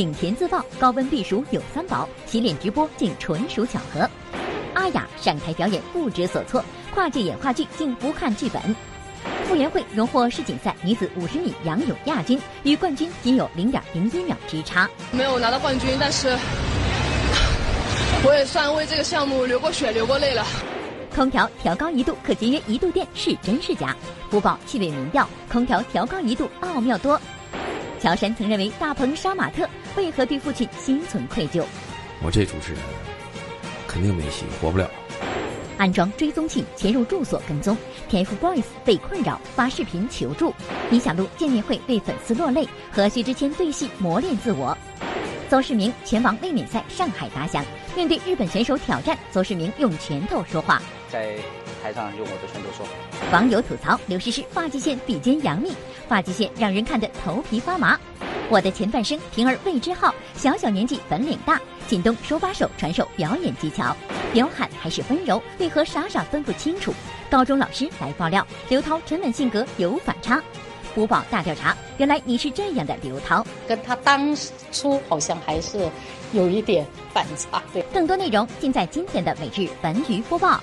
[0.00, 4.08] 景甜自曝高温避暑有三宝，洗脸直播竟纯属巧合。
[4.72, 8.74] 阿雅上台表演不知所措，跨界演话剧竟不看剧本。
[9.44, 14.88] 傅园慧荣获世锦赛女子五十米仰泳亚军，与冠军仅有零点零一秒之差。
[15.10, 16.34] 没有拿到冠军，但是
[18.24, 20.46] 我也算为这个项目流过血、流过泪了。
[21.14, 23.94] 空调调高一度可节约一度电，是真是假？
[24.30, 27.20] 播报气味民调，空调调高一度奥妙多。
[28.00, 31.62] 乔杉曾认为大鹏杀马特，为何对父亲心存愧疚？
[32.22, 32.80] 我这主持人
[33.86, 34.90] 肯定没戏，活不了。
[35.76, 37.76] 安装追踪器潜入住所跟踪
[38.10, 40.54] ，TFBOYS 被困扰发视频求助，
[40.90, 44.76] 李小璐见面会被粉丝落泪，和薛之谦对戏磨练自我。
[45.50, 47.64] 邹市明拳王卫冕赛上海打响，
[47.94, 50.80] 面对日本选手挑战，邹市明用拳头说话。
[51.10, 51.36] 在
[51.82, 52.86] 台上用我的拳头说。
[53.32, 55.72] 网友吐槽刘诗诗发际线比肩杨幂，
[56.08, 57.98] 发际线让人看得头皮发麻。
[58.48, 61.60] 我的前半生平儿魏之浩，小小年纪本领大。
[61.88, 63.96] 靳东手把手传授表演技巧，
[64.32, 65.42] 彪悍还是温柔？
[65.58, 66.94] 为何傻傻分不清楚？
[67.28, 70.40] 高中老师来爆料，刘涛沉稳性格有反差。
[70.94, 74.36] 播报大调查，原来你是这样的刘涛，跟他当
[74.72, 75.88] 初好像还是
[76.32, 77.62] 有一点反差。
[77.72, 80.60] 对，更多内容尽在今天的每日文娱播报。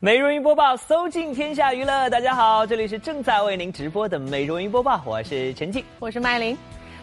[0.00, 2.08] 美容云播报，搜尽天下娱乐。
[2.08, 6.56] 大家好，这里是正在为您直播的美容云播报，我是陈静，我是麦琳。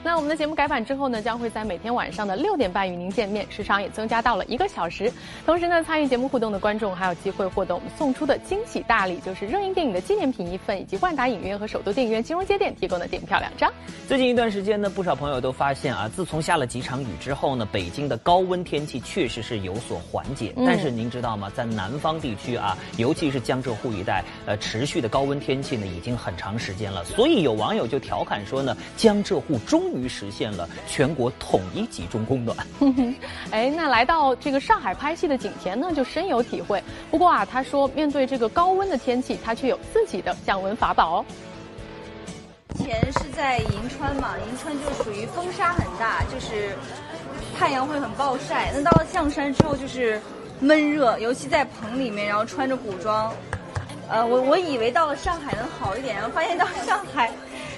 [0.06, 5.12] 那我们的节目改版之后呢，将会在每天晚上的六点半与您见面，时长也增加到了一个小时。
[5.48, 13.74] 同时呢，参与节目互动的观众还有机会获得我们送出的惊喜大礼，就是热映电影的纪念品一份，以及万达影院和首都电影院金融街店提供的电影票两张。
[14.08, 20.54] 最近一段时间呢，不少朋友都发现啊，自从下了几场雨之后呢，北京的高温天气确实是有所缓解。
[20.56, 27.04] 但是您知道吗，在南方地区啊，尤其是江浙沪一带，呃，持续的高温天气呢，已经很长时间了。
[27.06, 32.56] 所以有网友就调侃说呢，江浙沪终于实现了全国统一集中供暖。
[33.52, 36.84] 哎，那来到这个上海拍戏的景甜呢，就深有体会。
[37.10, 41.26] 不过啊，她说面对这个高温的天气，她却有自己的降温法宝哦。
[42.78, 46.76] 前是在银川嘛，银川就属于风沙很大，就是
[47.58, 48.72] 太阳会很暴晒。
[48.76, 50.22] 那到了象山之后就是
[50.60, 53.34] 闷热，尤其在棚里面，然后穿着古装。
[54.08, 57.32] 呃，我我以为到了上海能好一点，然后发现到上海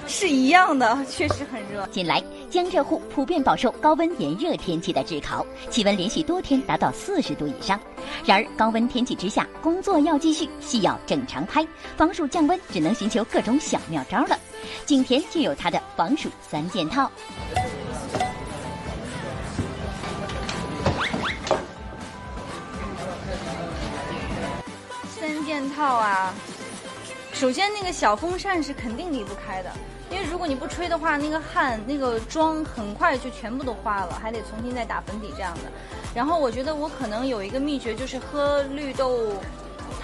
[0.08, 1.86] 是一样的，确实很热。
[1.88, 7.78] 近来江浙沪普遍饱受高温炎热天气的炙烤，气温连续多天达到四十度以上。
[8.24, 11.66] 然而高温天气之下，工作要继续，戏要正常拍，
[11.96, 14.38] 防暑降温只能寻求各种小妙招了。
[14.86, 17.10] 景甜就有她的防暑三件套。
[25.20, 26.34] 三件套啊，
[27.34, 29.70] 首先那个小风扇是肯定离不开的，
[30.10, 35.62] 因为如果你不吹的话，那个汗、那个妆很快就全部都花了，还得重新再打粉底这样的。
[36.14, 39.34] 然后我觉得我可能有一个秘诀，就是喝绿豆。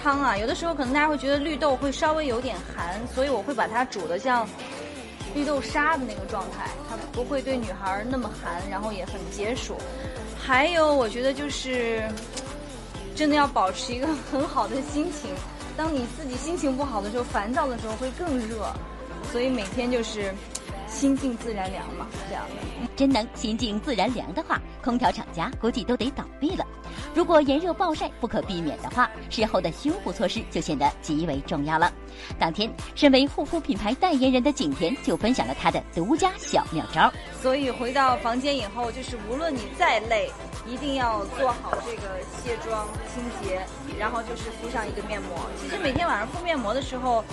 [0.01, 4.47] 汤啊，有的时候可能大家会觉得绿豆会稍微有点寒，所以我会把它煮的像
[5.33, 9.77] 绿豆沙的那个状态，它不会对女孩那么寒，然后也很解暑。
[10.39, 12.07] 还有，我觉得就是
[13.15, 15.31] 真的要保持一个很好的心情。
[15.75, 18.71] 当你自己心情不好的时候，烦躁的时候会更热，
[19.31, 20.33] 所以每天就是
[20.87, 22.87] 心静自然凉嘛，这样的。
[22.95, 26.65] 真能心静自然凉的话，空调厂家估计都得倒闭了。
[27.13, 31.91] 如果炎热暴晒不可避免的话，事后的修复措施就显得极为重要了。
[32.39, 37.11] 当天，身为护肤品牌代言人的景甜就分享了她的独家小妙招。
[37.41, 40.31] 所以回到房间以后，就是无论你再累，
[40.65, 43.61] 一定要做好这个卸妆清洁，
[43.99, 45.37] 然后就是敷上一个面膜。
[45.59, 47.25] 其实每天晚上敷面膜的时候。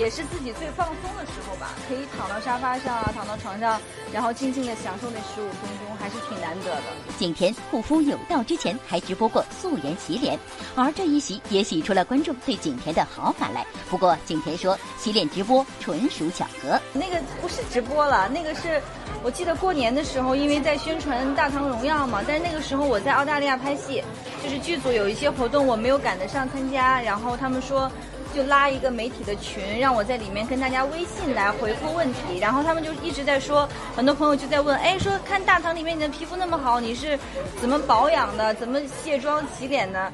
[0.00, 3.78] 也是自己最放松的时候吧，可以躺到沙发上啊，躺到床上，
[4.10, 6.82] 然后静静的享受那十五分钟，还是挺难得的。
[7.18, 10.38] 景甜护肤有道之前还直播过素颜洗脸，
[10.74, 13.66] 而这一洗也洗出了观众对景甜的好感来。
[13.90, 18.80] 不过景甜说，洗脸直播纯属巧合，那个不是直播了，那个是
[19.22, 24.02] 我记得过年的时候，因为在宣传《大唐荣耀》嘛，但是那个时候我在澳大利亚拍戏，
[24.42, 27.92] 就是剧组有一些活动我没有赶得上参加，然后他们说。
[28.34, 37.18] 就拉一个媒体的群，让我在里面跟大家微信来回复问题，然后他们就一直在说，很多朋友就在问，哎，说看大堂里面你的皮肤那么好，你是
[37.60, 40.12] 怎么保养的，怎么卸妆洗脸的？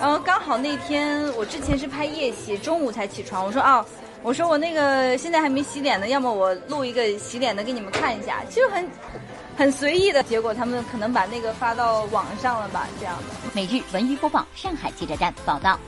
[0.00, 3.84] 然后刚好那天我之前是拍夜戏，中午才起床，我说哦，
[4.22, 8.86] 我说我那个现在还没洗脸呢，要么我录一个洗脸的给你们看一下，就很
[9.56, 13.22] 很随意的结果，他们可能把那个发到网上了吧，这样的。
[13.54, 15.78] 每日文娱播报，上海记者站报道。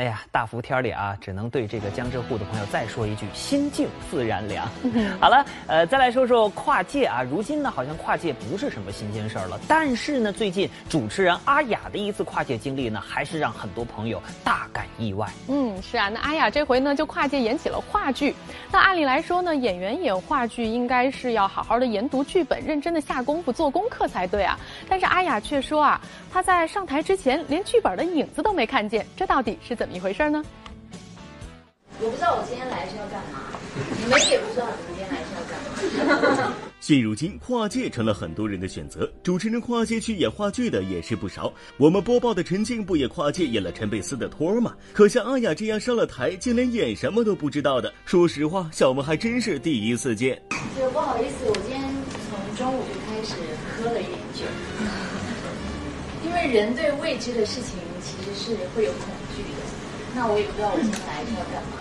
[0.00, 4.66] 哎呀，大伏天里啊，只能对这个江浙沪的朋友再说一句：心静自然凉。
[5.20, 7.22] 好了，呃，再来说说跨界啊。
[7.22, 9.60] 如今呢，好像跨界不是什么新鲜事儿了。
[9.68, 15.28] 但是呢，最近主持人阿雅的一次跨界经历呢，还是让很多朋友大感意外。
[15.48, 18.34] 嗯，是啊，那阿雅这回呢就跨界演起了话剧。
[18.72, 24.58] 那按理来说呢，演员演话剧应该是要好好的研读剧本，认真的下功夫做功课才对啊。
[24.88, 26.00] 但是阿雅却说啊，
[26.32, 29.96] 她在上台之前连剧本的影子都没看见，这到底是怎么？
[29.96, 30.44] 一回事呢？
[32.02, 33.40] 我不知道我今天来是要干嘛，
[34.02, 36.54] 你们也不知道你们今天来是要干嘛。
[36.80, 39.06] 现如今，跨界成了很多人的选择。
[39.22, 41.52] 主持人跨界去演话剧的也是不少。
[41.76, 44.74] 我们播报的陈静不也跨界演了陈佩斯的托儿吗？
[44.94, 50.40] 可像阿雅这样上了台，竟连演什么都不知道的，说实话，小萌还真是第一次见。
[50.78, 51.82] 就不好意思，我今天
[52.30, 53.34] 从中午就开始
[53.76, 54.46] 喝了一点酒，
[56.30, 59.02] 因为人对未知的事情其实是会有恐
[59.34, 59.48] 惧的。
[60.14, 61.74] 那我也不知道我今天来是要干嘛。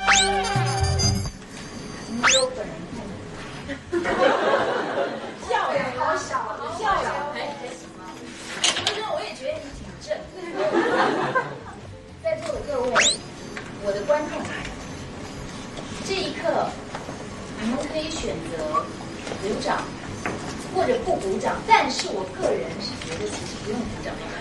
[2.19, 2.98] 没有本人看
[5.48, 8.10] 笑点好小，笑点还还行吗？
[8.86, 10.18] 不是，我也觉得你挺正。
[12.24, 12.96] 在座的各位，
[13.86, 14.42] 我的观众，
[16.07, 16.68] 这一刻
[17.62, 18.84] 你们可以选择
[19.44, 19.84] 鼓掌
[20.75, 24.39] 或者不鼓掌，但是我个人是觉得其实不用鼓掌没关系。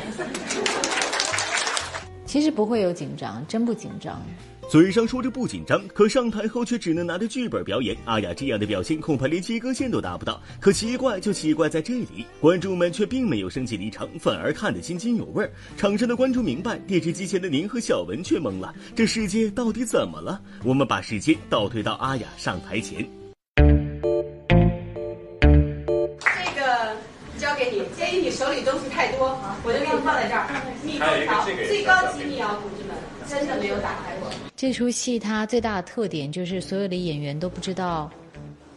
[2.26, 4.20] 其实不会有紧张，真不紧张。
[4.68, 7.96] 嘴上说着不紧张，可上台后却只能拿着剧本表演。
[8.04, 10.42] 阿雅这样的表现，恐怕连及格线都达不到。
[10.60, 15.50] 可奇怪就奇怪在这里，观众们却并没有生气离场，反而看得津津有味。
[15.78, 20.38] 场上的观众明白，电视机前的您和小文却懵了，这世界到底怎么了？
[20.64, 23.08] 我们把时间倒退到阿雅上台前。
[27.96, 30.46] 鉴于你手里东西太多，我就给你放在这儿。
[30.82, 32.96] 密封条，最高机密啊，同志们，
[33.28, 34.30] 真的没有打开过。
[34.56, 38.10] 这出戏它最大的特点就是所有的演员都不知道，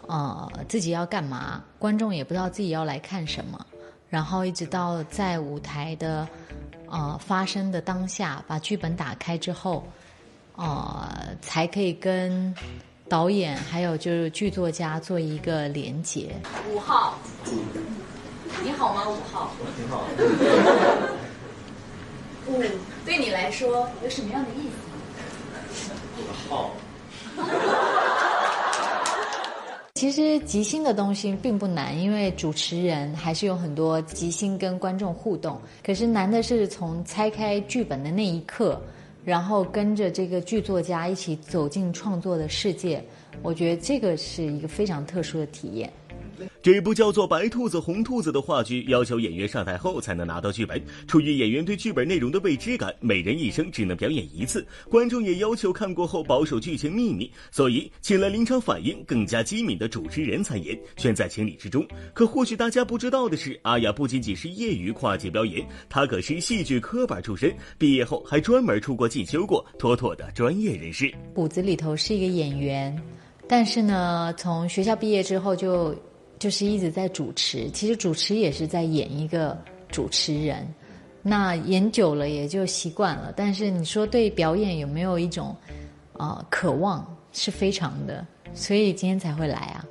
[0.08, 3.66] 呃，自己要干嘛，观众也不知道自己要来看什么，
[4.10, 6.28] 然后一直到在舞台的
[6.88, 9.84] 呃发生的当下，把剧本打开之后，
[10.56, 11.10] 呃，
[11.42, 12.54] 才可以跟
[13.10, 16.30] 导演还有就是剧作家做一个连接。
[16.70, 17.18] 五号，
[18.64, 19.04] 你好吗？
[19.10, 20.06] 五号，挺好。
[22.48, 22.62] 五
[23.06, 24.76] 对你来说有什么样的意思？
[26.50, 26.72] 好。
[29.96, 35.62] 其实即兴的东西并不难，因为主持人还是有很多即兴跟观众互动。
[35.86, 38.82] 可是难的是从拆开剧本的那一刻，
[39.24, 43.04] 然后跟着这个剧作家一起走进创作的世界。
[43.44, 45.92] 我觉得这个是一个非常特殊的体验。
[46.62, 50.82] 这部叫做《白兔子红兔子》的话剧，要求演员上台后才能拿到剧本。
[51.08, 54.66] 出于演员对剧本内容的未知感，每人一生只能表演一次。
[54.90, 61.86] 观众也要求看过后保守剧情秘密，所以请了临场反应更加机敏的主持人参演，全在情理之中。
[62.14, 71.12] 可或许大家不知道的是，阿雅不仅仅是业余跨界表演，她可是戏剧科班出身，毕业后还专门出国进修过，妥妥的专业人士。
[71.34, 72.96] 骨子里头是一个演员，
[73.48, 75.96] 但是呢，从学校毕业之后就。
[76.42, 79.56] 就是一直在主持，其实主持也是在演一个
[79.90, 80.68] 主持人，
[81.22, 83.32] 那演久了也就习惯了。
[83.36, 85.56] 但是你说对表演有没有一种，
[86.14, 89.86] 呃，渴望是非常的，所以今天才会来啊。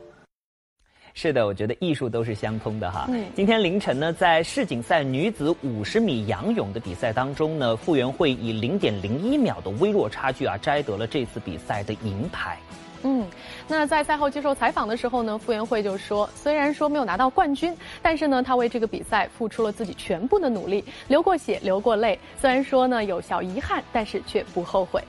[1.22, 3.06] 是的，我觉得艺术都是相通的哈。
[3.36, 12.56] 今天凌晨呢，在世锦赛女子五十米仰泳的比赛当中呢，傅园慧以零点零一秒的微弱差距啊，摘得了这次比赛的银牌。
[13.02, 13.28] 嗯，
[13.68, 22.18] 那在赛后接受采访的时候呢，傅园慧就说，虽然说没有拿到冠军，但是呢，她为这个比赛付出了自己全部的努力，流过血，流过泪。
[22.40, 25.04] 虽然说呢有小遗憾，但是却不后悔。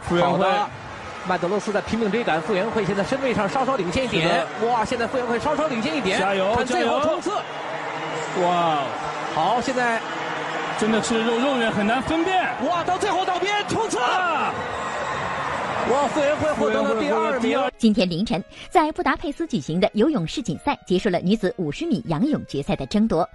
[0.00, 0.46] 傅园慧，
[1.28, 4.46] 曼德罗斯在拼命追赶，傅园慧现在身位上稍稍领先一点。
[4.66, 7.30] 哇，现在傅园慧稍稍领先一点，加油，最后冲刺。
[8.42, 8.78] 哇，
[9.34, 10.00] 好，现在
[10.78, 12.42] 真的是肉肉眼很难分辨。
[12.66, 13.98] 哇，到最后到边冲刺。
[15.88, 17.58] 傅园慧获得第二名。
[17.78, 23.26] 今天凌晨，在布达佩斯举行的游泳世锦赛结束了女子五十米仰泳决赛的争夺，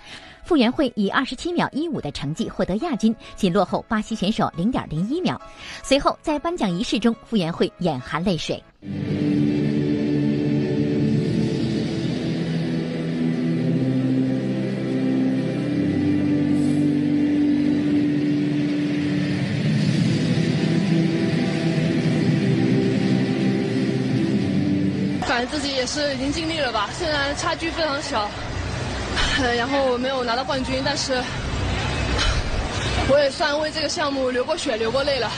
[0.43, 5.41] 傅园慧以二十七秒一五的成绩获得亚军，仅落后巴西选手零点零一秒。
[5.81, 8.61] 随后在颁奖仪式中，傅园慧眼含泪水。
[26.13, 28.29] 已经尽力了吧，虽然差距非常小，
[29.57, 31.13] 然后没有拿到冠军，但是
[33.09, 35.29] 我也算为这个项目流过血、流过泪了，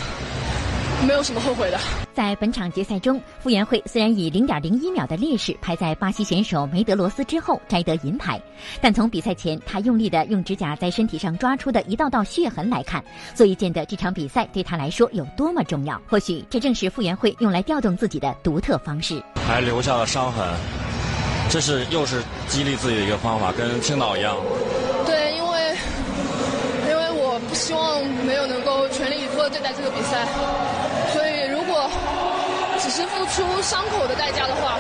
[1.08, 1.80] 没有什么后悔的。
[2.14, 8.42] 在本场决赛中，傅园慧虽然以零点零一秒的劣势排在巴西选手梅德罗斯之后摘得银牌，
[8.82, 16.02] 但从比赛前她用力的用指甲在身体上抓出的一道道血痕来看，足以见得这场比赛对她来说有多么重要。
[16.08, 19.22] 或许这正是傅园慧用来调动自己的独特方式。
[19.46, 20.48] 还留下了伤痕，
[21.50, 24.38] 这是又是激励自己的一个方法，跟青岛一样。
[25.06, 25.78] 对，因为
[26.90, 30.26] 因为我不希望没有能够全力以赴的对待这个比赛，
[31.76, 31.90] 果
[32.80, 34.78] 只是付出伤口的代价的话，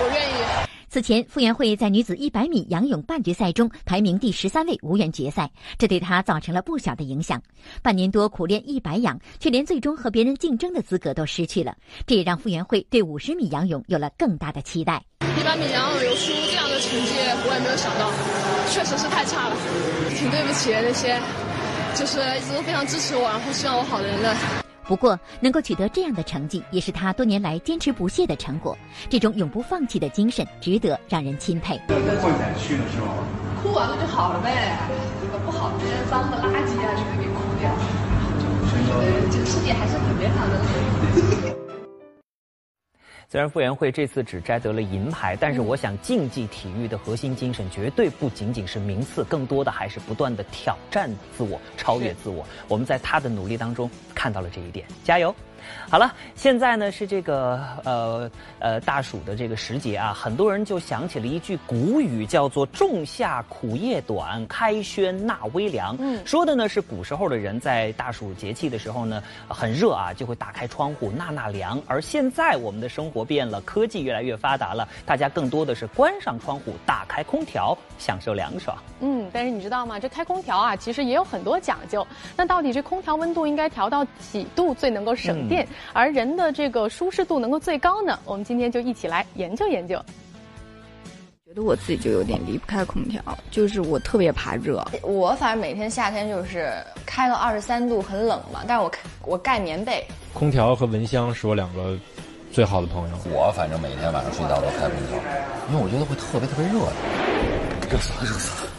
[0.00, 0.66] 我愿意。
[0.88, 7.42] 此前，傅园慧在女子100米仰泳半决赛中排名第十三位，无缘决赛，这对她造成了不小的影响。
[7.82, 11.74] 半年多苦练一百仰，却连最终和别人竞争的资格都失去了，
[12.06, 15.02] 这也让傅园慧对50米仰泳有了更大的期待。
[15.20, 17.12] 100米仰泳游出这样的成绩，
[17.44, 18.10] 我也没有想到，
[18.70, 19.56] 确实是太差了，
[20.16, 21.20] 挺对不起那些
[21.94, 24.34] 就是一直都非常支持我，然后希望我好的人的。
[24.86, 28.76] 不过，能够取得这样的成绩，也是他多年来坚持不懈的成果。
[29.08, 31.76] 这种永不放弃的精神，值得让人钦佩。
[31.88, 32.04] 混
[32.38, 33.06] 载区的时候，
[33.62, 34.78] 哭完了就好了呗，
[35.20, 37.70] 这个不好的这些脏的垃圾啊，全给哭掉。
[38.88, 41.65] 呃，这个世界还是很美好的。
[43.28, 52.46] 虽然傅园慧这次只摘得了银牌，但是我想竞技体育的核心精神绝对不仅仅是名次，更多的还是不断的挑战自我、超越自我。
[52.68, 55.34] 我们在她的努力当中看到了这一点，加油！
[55.88, 65.96] 好了，现在呢是这个呃呃大暑的这个时节啊，很多人就想起了一句古语，叫做“仲夏苦夜短，开轩纳微凉”。
[66.00, 71.80] 嗯，说的呢是古时候的人在大暑节气的时候呢，很热啊，就会打开窗户纳纳凉。
[71.86, 78.76] 而现在我们的生活变了，科技越来越发达了，大家更多的是关上窗户，打开空调，享受凉爽。
[79.00, 80.00] 嗯，但是你知道吗？
[80.00, 82.04] 这开空调啊，其实也有很多讲究。
[82.36, 85.54] 那到底这空调温度应该调到几度最能够省电？
[85.54, 85.55] 嗯
[85.92, 88.18] 而人的这个舒适度能够最高呢？
[88.24, 90.02] 我们今天就一起来研究研究。
[91.46, 93.22] 觉得我自己就有点离不开空调，
[93.52, 94.84] 就是我特别怕热。
[95.02, 96.72] 我反正每天夏天就是
[97.06, 98.92] 开了二十三度，很冷嘛，但是我
[99.24, 100.04] 我盖棉被。
[100.34, 101.96] 空调和蚊香是我两个
[102.52, 103.16] 最好的朋友。
[103.30, 105.16] 我反正每天晚上睡觉都开空调，
[105.70, 106.80] 因为我觉得会特别特别热，
[107.90, 108.70] 热死了，热死了。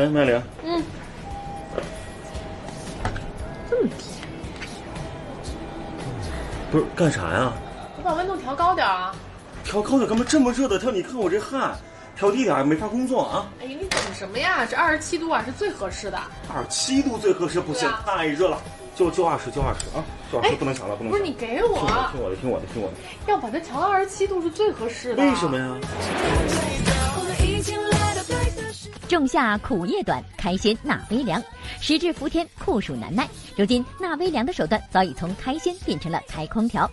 [0.00, 0.82] 哎，麦玲，嗯，
[3.68, 4.04] 这么低，
[6.72, 7.52] 不是干啥呀？
[7.98, 9.14] 我把温度调高点啊。
[9.62, 10.24] 调高点干嘛？
[10.26, 11.76] 这么热的天，你看我这汗，
[12.16, 13.46] 调低点没法工作啊。
[13.60, 14.64] 哎呀，你等什么呀？
[14.64, 16.18] 这二十七度啊是最合适的。
[16.48, 18.56] 二七度最合适，不行，太热了，
[18.96, 20.02] 就就二十，就二十啊，
[20.32, 21.10] 就二十，不能想了，不能。
[21.12, 21.76] 不是你给我，
[22.10, 22.94] 听我的，听我的，听我的。
[23.26, 25.22] 要把它调到二十七度是最合适的。
[25.22, 25.76] 为什么呀？
[29.10, 31.42] 仲夏苦夜短，开心纳微凉。
[31.80, 33.28] 时至伏天，酷暑难耐。
[33.60, 36.90] 如今纳微凉的手段早已从开轩变成了开空调。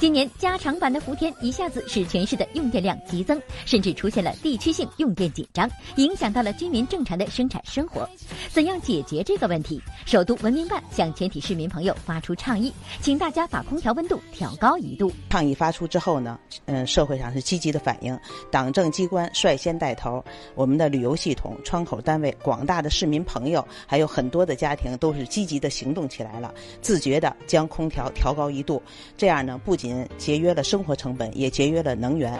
[0.00, 8.04] 今年加长版的伏天一下子使全市的用电量激增，甚至出现了地区性用电紧张，影响到了居民正常的生产生活。
[8.48, 9.80] 怎样解决这个问题？
[10.06, 15.12] 首都文明办向全体市民朋友发出倡议，请大家把空调温度调高一度。
[15.30, 18.18] 倡议发出之后呢，嗯，社会上是积极的反应，
[18.50, 20.24] 党政机关率先带头，
[20.56, 21.56] 我们的旅游系统。
[21.62, 28.82] 窗口单位、广大的市民朋友，还有很多的家庭都是积极的行动起来了，自觉的将空调调高一度，
[29.16, 32.32] 这样呢，不仅节约了生活成本，也节约了能源。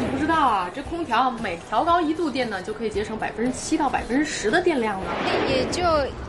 [0.00, 5.10] 你不知道啊，这空调每调高一度电呢，就可以节省百分之七到百分之十的电量呢。
[5.48, 5.82] 也就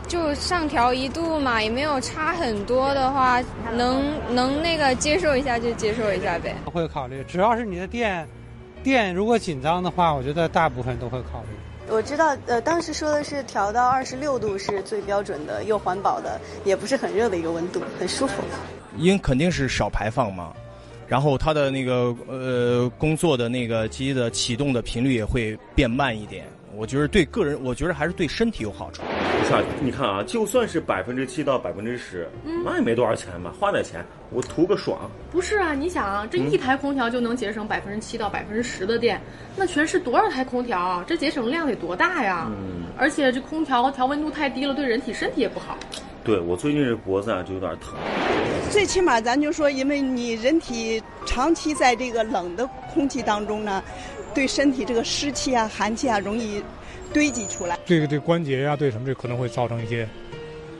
[0.08, 3.40] 就上调一度嘛，也没有差很多的话，
[3.76, 4.02] 能
[4.34, 6.54] 能那个接受一下就接受一下呗。
[6.64, 8.26] 会考虑，只要是你的电，
[8.82, 11.48] 电如果紧张的话，我觉得大部分都会考虑。
[11.90, 18.42] 我知道，呃，当时说的是调到二十六度是最标准的，又环保的，也不是很热的一个温度，很舒服。
[18.96, 20.54] 因肯定是少排放嘛，
[21.08, 26.46] 然后它的那个呃工作的那个机的启动的频率也会变慢一点。
[26.80, 29.02] 我觉得对个人，我觉得还是对身体有好处。
[29.38, 34.98] 不是啊，你看啊，就算是百分之七到百分之十，嗯那也没多少钱吧，花点钱我图个爽。
[35.30, 39.20] 不是啊，你想啊，这一台空调就能节省百分之七到百分之十的电，
[39.56, 41.04] 那全市多少台空调啊？
[41.06, 42.50] 这节省量得多大呀？
[42.50, 45.76] 嗯，而且这空调调温度太低了，对人体身体也不好。
[46.24, 47.94] 对我最近这脖子啊就有点疼。
[48.70, 53.82] 最起码咱就说，因为你人体长期在这个冷的空气当中呢，
[54.32, 56.62] 对身体这个湿气啊、寒气啊容易
[57.12, 57.76] 堆积出来。
[57.84, 60.08] 这个对关节呀、啊，对什么这可能会造成一些，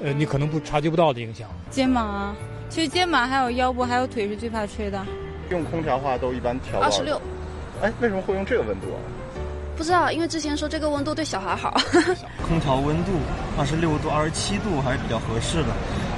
[0.02, 1.48] 呃，你可能不察觉不到的影响。
[1.68, 2.36] 肩膀啊，
[2.68, 5.04] 其实肩膀还有腰部还有腿是最怕吹的。
[5.50, 7.20] 用空调的话都一般调到二十六。
[7.82, 8.98] 哎，为什么会用这个温度啊？
[9.80, 11.74] 不知道，因为之前说这个温度对小孩好。
[12.46, 13.12] 空调温度
[13.58, 15.68] 二十六度、二十七度还是比较合适的，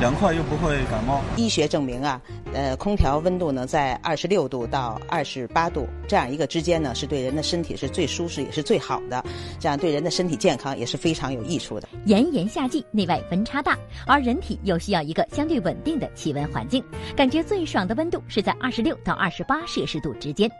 [0.00, 1.20] 凉快又不会感冒。
[1.36, 2.20] 医学证明啊，
[2.52, 9.24] 呃，空调温度呢在二十六度到二十八度这样一个之间呢，是对人的身体是最舒适也是最好的，
[9.60, 11.88] 这样对人的身体健康也是非常有益处的。
[12.06, 13.78] 炎炎夏季，内外温差大，
[14.08, 16.82] 而人体又需要一个相对稳定的气温环境，
[17.14, 20.50] 感觉最爽的温度是在二十六到二十八摄氏度之间。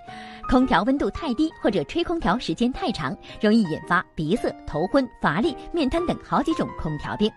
[0.49, 7.30] 空调温度太低或者吹空调时间太长，容易引发鼻塞、头昏、乏力、面瘫等好几种空调病。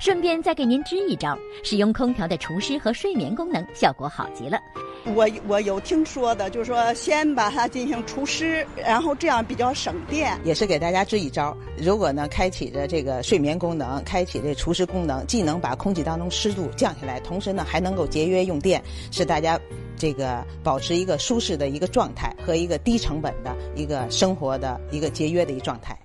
[0.00, 4.58] 顺便再给您支一招，使用空调的除湿和睡眠功能，效果好极了。
[5.04, 10.38] 我我有听说的，就是说先把它进行除湿，然后这样比较省电。
[10.44, 19.58] 也是给大家支一招，如果呢开启着这个睡眠功能，开启这除湿功能，既能把空气当中湿度降下来，同时呢还能够节约用电，使大家
[19.96, 25.98] 这个保持一个舒适的一个状态和一个低成本的一个生活的一个节约的一个状态。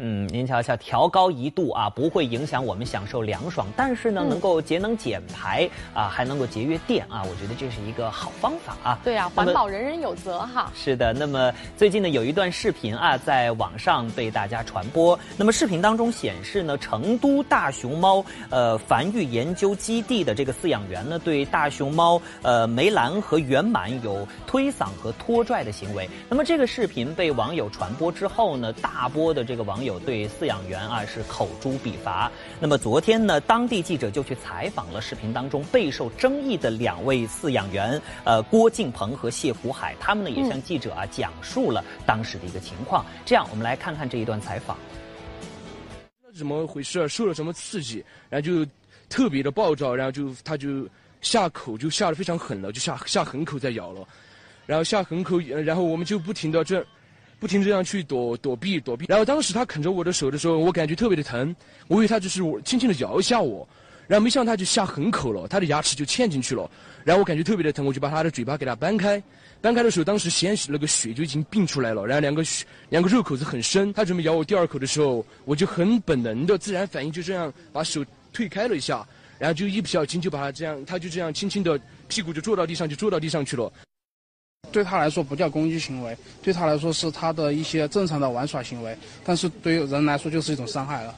[0.00, 9.00] 嗯，您瞧瞧，调高一度啊，不会影响我们享受凉爽，但是呢，能够节能减排啊，还能够节约电啊，我觉得这是一个好方法啊。
[9.02, 10.70] 对啊，环保人人有责哈。
[10.72, 15.18] 是的，那么最近呢，有一段视频啊，在网上被大家传播。
[15.36, 26.08] 那么视频当中显示呢，成都大熊猫呃繁育研究基地的这个饲养员呢，对大熊猫呃梅兰和圆满有推搡和拖拽的行为。
[26.28, 29.87] 那么这个视频被网友传播之后呢，大波的这个网友。
[29.88, 32.30] 有对饲养员啊是口诛笔伐。
[32.60, 43.04] 那么昨天呢，当地记者就去采访了视频当中备受争议的两位饲养员，呃，郭敬鹏和谢福海，他们呢也向记者啊讲述了当时的一个情况。
[43.24, 44.78] 这样，我们来看看这一段采访。
[46.36, 47.08] 怎么回事？
[47.08, 48.04] 受了什么刺激？
[48.28, 48.64] 然后就
[49.08, 50.86] 特别的暴躁，然后就他就
[51.20, 54.06] 下口就下的非常狠了，就下下狠口在咬了，
[54.66, 56.84] 然后下狠口，然后我们就不停的这。
[57.38, 61.54] 不停这样去躲躲避躲避，然后当时他啃着我的手的时候，我感觉特别的疼，
[61.86, 63.66] 我以为他就是轻轻的咬一下我，
[64.06, 66.68] 然后没想到他就下狠口了，他的牙齿就嵌进去了，
[67.04, 69.22] 然后我感觉特别的疼，我就把他的嘴巴给他掰开，
[69.60, 79.06] 掰开的时候，当时鲜血那个血就已经并出来了，然后两个血两个肉口子很深，他准备咬我第二口的时候，我就很本能的自然反应就这样把手推开了一下，
[79.38, 83.72] 然后就一不小心就把他这样，他就这样轻轻的屁股就坐到地上就坐到地上去了。
[84.70, 91.14] 对他来说不叫攻击行为，对他来说是他的一些正常的玩耍行为，但是对于人来说就是一种伤害了。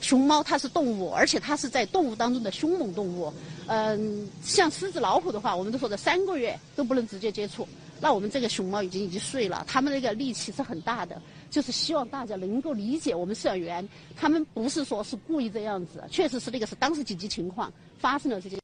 [0.00, 3.30] 熊猫它是动物，而且它是在动物当中的凶猛动物。
[3.66, 7.68] 嗯，像狮子、老虎的话，我们都说的三个月都不能直接接触。
[8.00, 18.59] 那我们这个熊猫已经已经睡了，它们那个力气是很大的，就是希望大家能够理解我们饲养员，他们不是说是故意这样子，确实是那个是当时紧急情况发生了这件。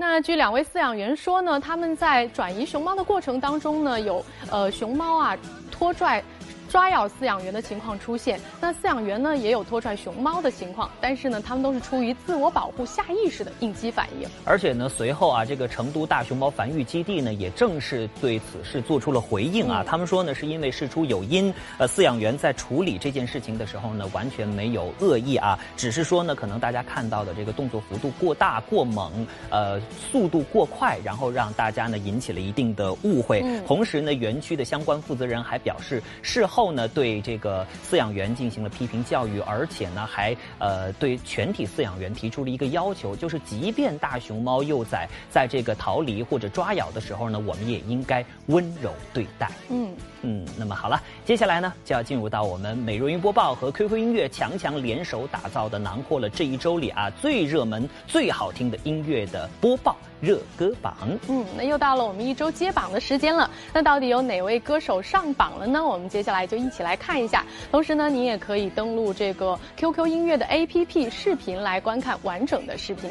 [0.00, 5.36] 那据两位饲养员说呢，他们在转移熊猫的过程当中呢，有呃熊猫啊
[5.70, 6.24] 拖拽。
[6.70, 14.28] 抓咬饲养员的情况出现，那饲养员呢也有拖拽熊猫的情况，但是呢，他们都是出于自我保护、下意识的应激反应。
[14.44, 19.82] 而且呢，随后啊，这个成都大熊猫繁育基地呢也正式对此事做出了回应啊。
[19.84, 29.80] 他们说呢，是因为事出有因，呃，饲养员在处理这件事情的时候呢，完全没有恶意啊，只是说呢，可能大家看到的这个动作幅度过大、过猛，呃，
[30.12, 33.44] 速度过快，然后让大家呢引起了一定的误会。
[33.66, 36.59] 同时呢，园区的相关负责人还表示，事后。
[36.60, 49.50] 后呢，对这个饲养员进行了批评教育，而且呢，还呃对全体饲养员提出了一个要求，就是即便大熊猫幼崽在这个逃离或者抓咬的时候呢，我们也应该温柔对待。
[49.70, 49.88] 嗯
[50.22, 59.96] 嗯，那么好了，接下来呢就要进入到我们美若云播报和 QQ 音乐强强联手打造的，囊括了这一周里啊最热门、最好听的音乐的播报。
[60.20, 60.94] 热歌榜，
[61.30, 63.50] 嗯，那又到了我们一周揭榜的时间了。
[63.72, 65.82] 那到底有哪位歌手上榜了呢？
[65.82, 67.42] 我们接下来就一起来看一下。
[67.70, 73.10] 同时呢，你也可以登录这个 QQ 音乐的 APP 视频来观看完整的视频。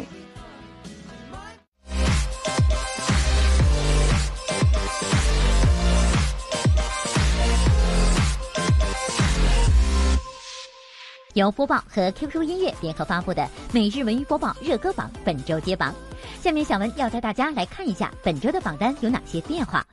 [11.36, 15.94] 由播报和 QQ 音乐联合发布的每日文娱播报热歌榜本周揭榜。
[16.42, 19.86] 下面小文要带大家来看一下本周的榜单有哪些变化。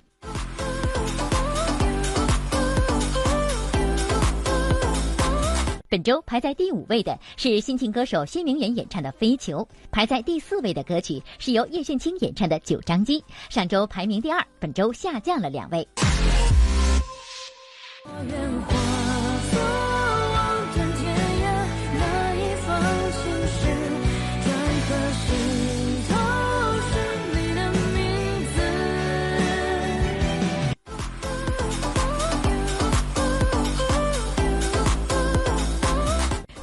[5.88, 9.58] 本周排在第五位的是新晋歌手薛明媛演唱的《飞球》，
[9.90, 15.86] 排在第四位的歌曲是由叶炫清演唱的《九张机》，上周排名第二，本周下降了两位。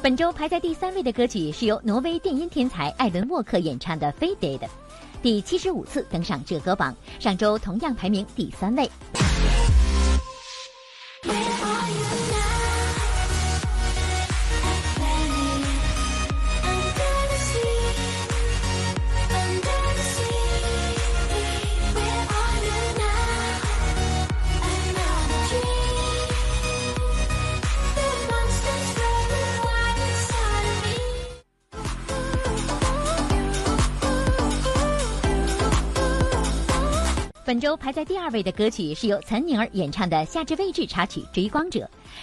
[0.04, 4.58] 本周排在第三位的歌曲是由挪威电音天才艾伦沃克演唱的《Faded》，
[5.22, 8.90] 第七十五次登上这歌榜，上周同样排名第三位。
[37.46, 41.80] 本周排在第二位的歌曲是由岑宁儿演唱的夏至未至插曲《追光者》，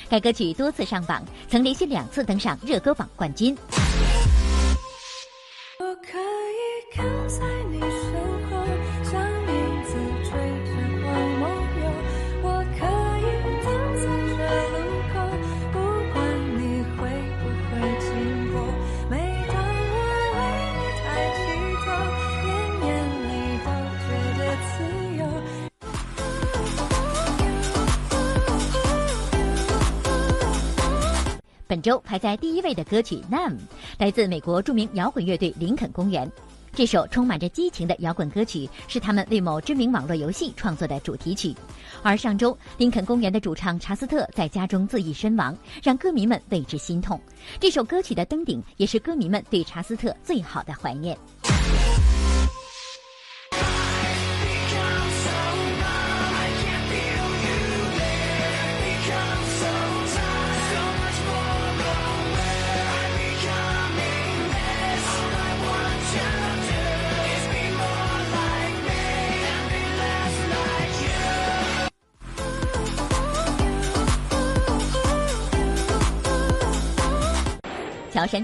[0.09, 3.55] 该歌曲多次上榜，曾连续两次登上热歌榜冠军。
[5.79, 7.79] 我可以靠在你
[31.71, 33.53] 本周排在第一位的歌曲《Numb》
[33.97, 36.29] 来自美国著名摇滚乐队林肯公园。
[36.73, 41.55] 这首充满着激情的摇滚歌曲是他们为某知名网络游戏创作的主题曲。
[42.03, 47.17] 而上周，林肯公园的主唱查斯特在家中自缢身亡，让歌迷们为之心痛。
[47.57, 51.17] 这首歌曲的登顶，也是歌迷们对查斯特最好的怀念。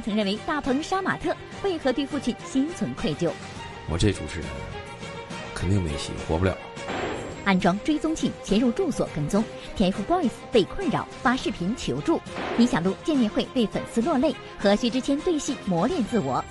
[0.02, 3.32] 曾认为大鹏杀马特为何对父亲心存愧疚？
[3.89, 4.50] 我这主持人
[5.54, 6.58] 肯定没戏，活不了。
[7.45, 9.41] 安装追踪器潜入住所跟踪
[9.78, 12.19] ，TFBOYS 被困扰发视频求助，
[12.58, 16.43] 李小璐见面会为粉丝落泪，和薛之谦对戏磨练自我。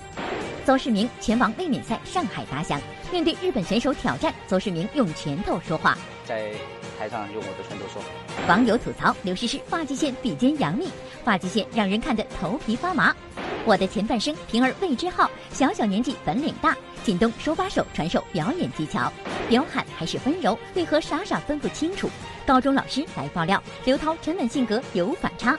[0.64, 2.80] 邹市明拳王卫冕赛上海打响，
[3.12, 5.98] 面对日本选手挑战，邹市明用拳头说话。
[6.24, 6.50] 在
[6.98, 8.02] 台上用我的拳头说。
[8.48, 10.88] 网友吐槽刘诗诗发际线比肩杨幂，
[11.24, 13.14] 发际线让人看得头皮发麻。
[13.64, 19.12] 我的前半生平儿魏之浩，小小年纪本领大，靳东手把手传授表演技巧。
[19.48, 22.08] 彪悍还是温柔，为何傻傻分不清楚？
[22.46, 25.58] 高中老师来爆料，刘涛沉稳性格有反差。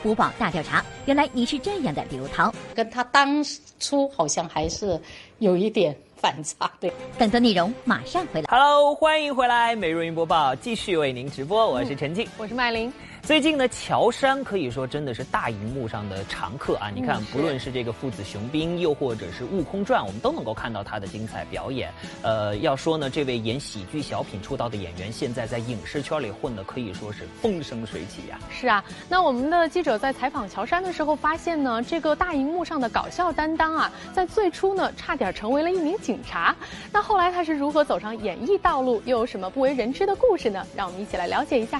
[0.00, 3.44] 福宝大调查，原来你是这样的刘涛，跟他当
[3.80, 5.00] 初好像还是
[5.40, 6.92] 有一点反差对。
[7.18, 8.48] 更多内容马上回来。
[8.50, 12.92] Hello，欢迎回来，每日云播报继续为您直播，我是陈静，我是麦琳。
[13.20, 16.88] 最近呢，乔杉可以说真的是大荧幕上的常客啊！
[16.94, 21.92] 你看，不论是这个父子雄兵，又或者是《悟空传》，我们都能够看到他的精彩表演。
[22.22, 28.48] 呃，要说呢，这位演喜剧小品出道的演员，现在在影视圈里混的可以说是风生水起呀、啊。
[28.50, 36.56] 是啊，那我们的记者在采访乔杉的时候发现呢，这个大荧幕上的搞笑担当啊，在最初呢，差点成为了一名警察。
[36.90, 40.66] 那后来他是如何走上演艺道路，又有什么不为人知的故事呢？
[40.74, 41.78] 让我们一起来了解一下。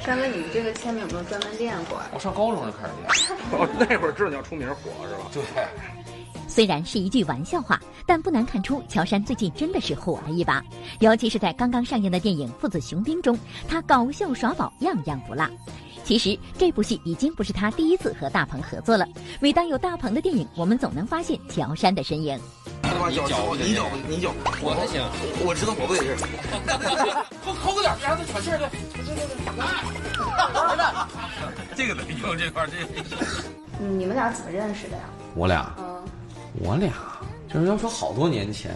[0.00, 2.06] 山哥，你这个签名有没有专门练过呀？
[2.14, 3.08] 我上高中就开始练，
[3.50, 5.26] 我， 那会儿知道你要出名火是吧？
[5.32, 5.42] 对。
[6.48, 10.62] 虽然是一句玩笑话，但不难看出乔杉最近真的是火了一把，
[11.00, 15.46] 尤其是在刚刚上映的电影《父子雄兵》中，他搞笑耍宝，样样不落。
[16.04, 19.04] 其实这部戏已经不是他第一次和大鹏合作了。
[19.40, 22.38] 每当有大鹏的电影，我们总能发现乔杉的身影。
[22.82, 23.24] 你脚，
[23.56, 24.32] 你脚，你脚，
[24.62, 25.02] 我还行，
[25.44, 26.08] 我知道我不得劲。
[27.44, 28.68] 抠抠个点，让他喘气儿，对，
[31.76, 32.72] 这个得用这块这。
[33.78, 35.02] 你们俩怎么认识的呀？
[35.34, 36.02] 我俩，嗯，
[36.60, 36.92] 我俩
[37.52, 38.72] 就是要说好多年前，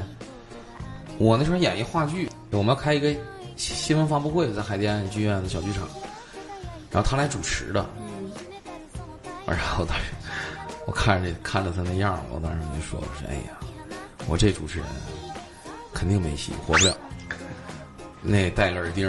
[1.19, 3.15] 我那时候演一话剧，我们要开一个
[3.57, 5.89] 新闻发布会，在海淀剧院的小剧场，
[6.91, 8.31] 然后他来主持的，嗯，
[9.47, 10.05] 然后当时
[10.87, 13.57] 我看着看着他那样，我当时就说：“我说哎呀。”
[14.29, 14.87] 我这主持人
[15.95, 16.95] 肯定没戏，活不了。
[18.23, 19.07] 那戴个耳钉，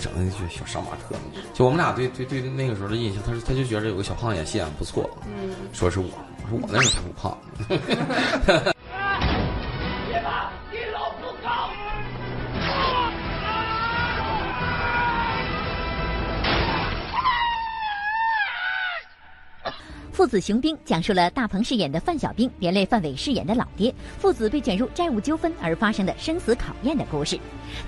[0.00, 1.14] 整的就小杀马特。
[1.52, 6.08] 就我们俩对对对那个时候的印象，他是他就觉得有个小胖演戏演不错，嗯，说是我，
[6.48, 7.36] 我说我那时候才不胖。
[10.08, 11.70] 别怕，你老不高。
[20.12, 27.38] 父子雄兵讲述了大鹏饰演的范小兵连累范伟饰演的老爹，父子被卷入债务纠纷而发生的生死考验的故事。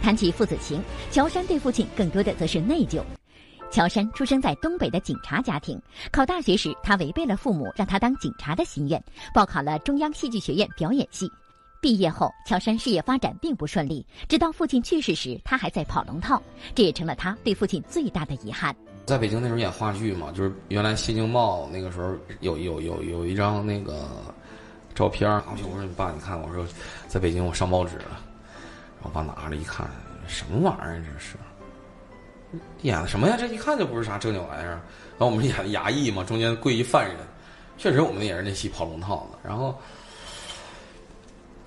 [0.03, 3.01] 谈起父子情，乔杉对父亲更多的则是内疚。
[3.71, 9.03] 乔杉出生在东北的警察家庭，考大学时他违背了父母让他当警察的心愿，
[9.35, 11.31] 报考了中央戏剧学院表演系。
[11.81, 16.43] 毕业后，乔杉事业发展并不顺利，直到父亲去世时，他还在跑龙套，
[16.75, 18.75] 这也成了他对父亲最大的遗憾。
[19.07, 24.09] 在北京那时候演话剧嘛，就是原来《新京报》那个时候有有有有一张那个
[24.95, 26.67] 照片儿，我说你爸，你看，我说
[27.07, 28.21] 在北京我上报纸了，
[29.01, 29.89] 然后爸拿着一看，
[30.27, 31.37] 什么玩意儿这是？
[32.83, 33.37] 演的什么呀？
[33.39, 34.81] 这一看就不是啥正经玩意儿。
[35.19, 37.17] 然后我们演的衙役嘛，中间跪一犯人，
[37.77, 39.39] 确实我们也是那戏跑龙套的。
[39.43, 39.77] 然后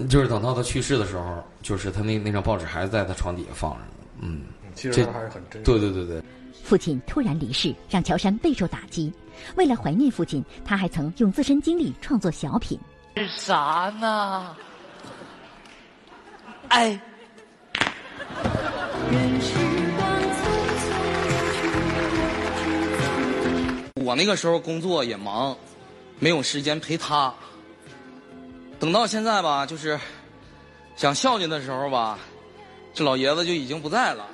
[0.10, 3.86] 就是等到他去世的时候，就是他那那张报纸还在他床底下放着呢。
[4.22, 6.22] 嗯，其实这还是很真实对对对对。
[6.64, 9.12] 父亲突然离世，让乔杉备受打击。
[9.56, 12.80] 为了怀念父亲，他还曾用自身经历创作小品。
[13.16, 14.56] 是啥呢？
[16.70, 17.00] 哎，
[24.02, 25.56] 我那个时候工作也忙，
[26.20, 27.34] 没有时间陪他。
[28.80, 30.00] 等到现在吧，就是
[30.96, 32.18] 想孝敬的时候吧，
[32.94, 34.28] 这老爷子就已经不在了。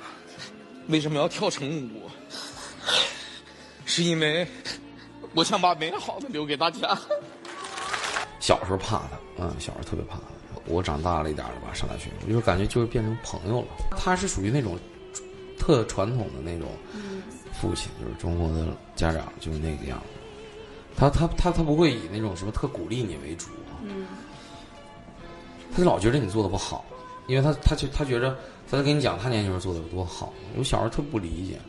[0.88, 2.10] 为什么要跳成舞？
[3.84, 4.46] 是因为
[5.34, 6.98] 我想把美好的留给大家。
[8.40, 10.22] 小时候怕他，嗯，小时候特别怕他。
[10.64, 13.68] 我长大了一点了吧，上大学，我就感觉就是变成朋友了。
[13.96, 14.78] 他是属于那种
[15.68, 16.66] 特传统的那种
[17.52, 20.06] 父亲，就是中国的家长就是那个样子。
[20.96, 23.50] 他他他他不会以那种什么特鼓励你为主，
[23.82, 24.06] 嗯，
[25.76, 26.86] 他老觉得你做的不好，
[27.26, 28.34] 因为他他就他觉着
[28.70, 30.32] 他在跟你讲他年轻时候做的有多好。
[30.56, 31.60] 我小时候特不理解。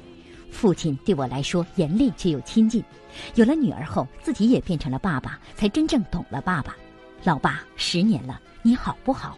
[0.50, 2.82] 父亲对我来说严厉却又亲近，
[3.36, 6.74] 有了女儿后，自己也变成了爸爸，才真正懂了爸爸。
[7.26, 9.38] 老爸，十年了，你好不好？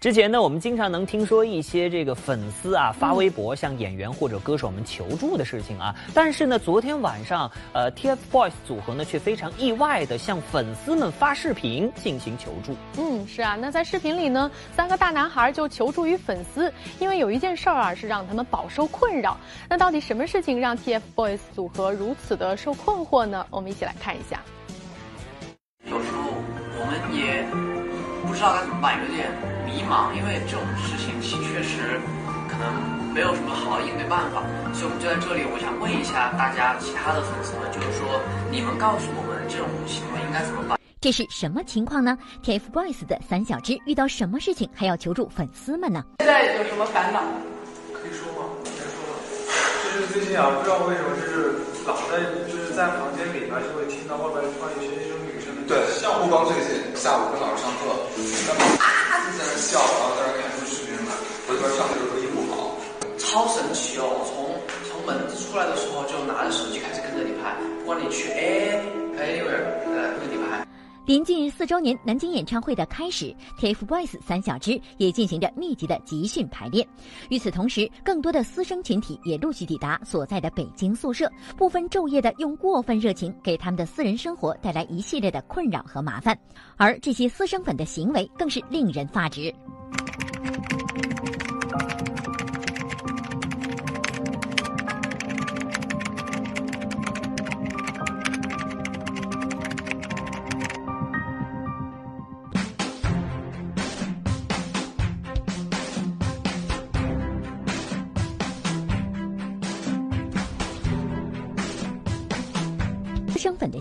[0.00, 12.76] 之前呢，我们经常能听说一些这个粉丝啊发微博向演员或者歌手们求助的事情啊，但是呢，昨天晚上，呃，TFBOYS 组合呢却非常意外的向粉丝们发视频进行求助。
[12.98, 19.36] 嗯，是啊，那在视频里呢，三个大男孩就求助于粉丝，因为有一件事儿啊是让他们饱受困扰。
[19.68, 23.44] 那到底什么事情让 TFBOYS 组合如此的受困惑呢？
[23.50, 24.40] 我们一起来看一下。
[25.84, 26.30] 有时候
[26.78, 27.44] 我们也
[28.26, 29.30] 不知道该怎么办，有点
[29.66, 32.00] 迷茫，因为这种事情其确实
[32.48, 40.78] 可能没有什么好的应对办法，所以我们就在这里，我想问一下大家其他的粉丝们，就是说你们告诉我们这种行为应该怎么办？
[41.00, 46.02] 这是什么情况呢？TFBOYS 的三小只遇到什么事情还要求助粉丝们呢？
[46.18, 47.22] 现在有什么烦恼？
[47.94, 48.50] 可以说吗？
[48.64, 49.14] 可以说吗？
[49.84, 51.54] 就是最近啊，不知道为什么，就是
[51.86, 52.18] 老在
[52.50, 55.07] 就是在房间里边就会听到外边突然有些
[55.68, 55.76] 对，
[56.24, 57.92] 不光最近，下午跟老师上课，
[58.48, 61.12] 他们啊就在那笑，然后在那看出视频来，
[61.46, 62.74] 我一边上课的时候一不好。
[63.18, 64.24] 超神奇哦！
[64.24, 64.56] 从
[64.88, 68.80] 从门子出来的时候就拿着手机开始跟着你拍，不管你去哎
[69.18, 69.60] anywhere，
[69.92, 70.67] 呃，跟着你拍。
[71.08, 76.86] 临近四周年南京演唱会的开始，TFBOYS 三小只也进行着密集的集训排练。
[77.30, 86.38] 与此同时，更多的私生群体也陆续抵达所在的北京宿舍，不分昼夜的用过分热情给他们的私人生活带来一系列的困扰和麻烦。
[86.76, 89.50] 而这些私生粉的行为更是令人发指。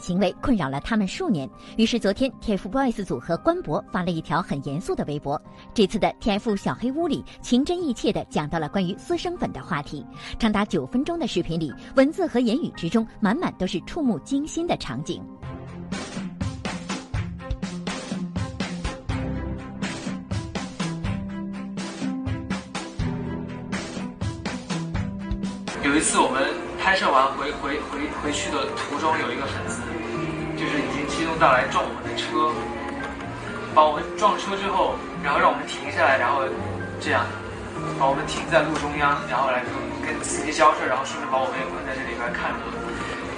[0.08, 5.42] 行为困扰了他们数年，于是昨天 TFBOYS 组合官博发了一条很严肃的微博。
[5.74, 10.06] 这次的 TF 小黑屋里情真意切地讲到了关于私生粉的话题。
[10.40, 15.22] 长达九分钟的视频里，文字和言语之中满满都是触目惊心的场景。
[25.84, 26.48] 有一次我们
[26.80, 29.82] 拍摄完回回回回去的途中，有一个粉丝
[30.58, 32.50] 就是已经激动到来撞我们的车，
[33.78, 36.42] 把我们撞车之后，然后让我们停下来，然后
[37.00, 37.22] 这样
[38.02, 39.70] 把我们停在路中央，然后来跟
[40.02, 42.66] 跟司机交涉，然后顺便把我们也关在这里边看着。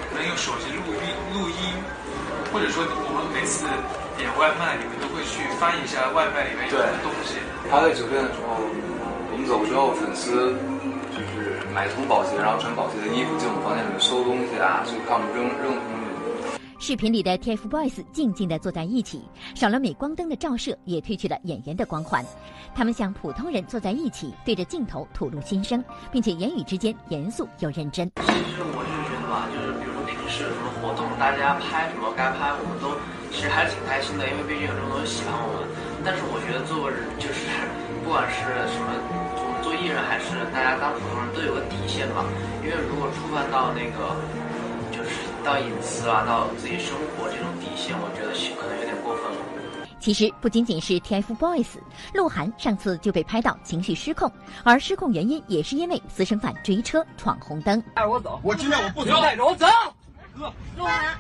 [0.09, 1.75] 可能用手机录音录音，
[2.49, 3.67] 或者说我们每次
[4.17, 7.37] 点外卖，你们都会去翻一下外卖里面有什么东西。
[7.69, 8.57] 他在酒店的时候，
[9.29, 10.55] 我们走之后，粉丝
[11.11, 15.77] 就是买通保洁，然后穿保洁的衣服进我们房间里面收东西啊，就看我们扔扔
[16.81, 19.21] 视频里的 TFBOYS 静静地坐在一起，
[19.53, 22.23] 少了镁光灯的照射，也褪去了演员的光环。
[22.73, 28.09] 他们像普通人坐在一起，对着镜头吐露心声，并且言语之间严肃又认真。
[28.15, 32.95] 其实我是觉得吧，就是比如说平时有什么活动，大家拍什么该拍，我们都
[33.29, 35.67] 其实还是挺开心的，因为毕竟有这么多人喜欢我们。
[36.07, 37.43] 但是我觉得做人就是
[38.07, 38.39] 不管是
[38.71, 38.87] 什么，
[39.59, 42.23] 做艺人还是大家当普通人都有个底线吧，
[42.63, 44.15] 因为如果触犯到那个
[45.43, 49.37] 到隐私啊，到自己生活这种底线，我觉得是可能有点过分了。
[49.99, 51.77] 其实不仅仅是 TFBOYS，
[52.13, 54.31] 鹿晗上次就被拍到情绪失控，
[54.63, 57.81] 而失控原因也是因为私生饭追车闯红灯。
[57.95, 59.65] 带着我走，我今天我不走，带着我走。
[60.37, 61.17] 哥，鹿晗，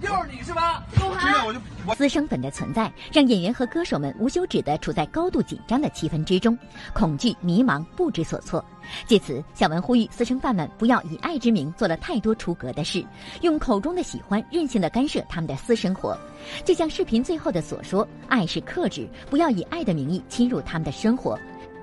[0.00, 0.82] 又是你是吧？
[0.96, 1.60] 鹿今天我就
[1.94, 6.56] 私生粉的存在，让演员和歌手们无休止地处在高度紧张的气氛之中，
[6.92, 8.64] 恐惧、迷茫、不知所措。
[9.06, 13.04] 借此，小文呼吁私生饭们不要以爱之名做了太多出格的事，
[13.40, 16.16] 用口中的喜欢任性地干涉他们的私生活。
[16.64, 21.38] 就像视频最后的所说：“爱是克制，不要以爱的名义侵入他们的生活，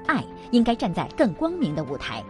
[0.05, 2.23] 爱应该站在更光明的舞台。”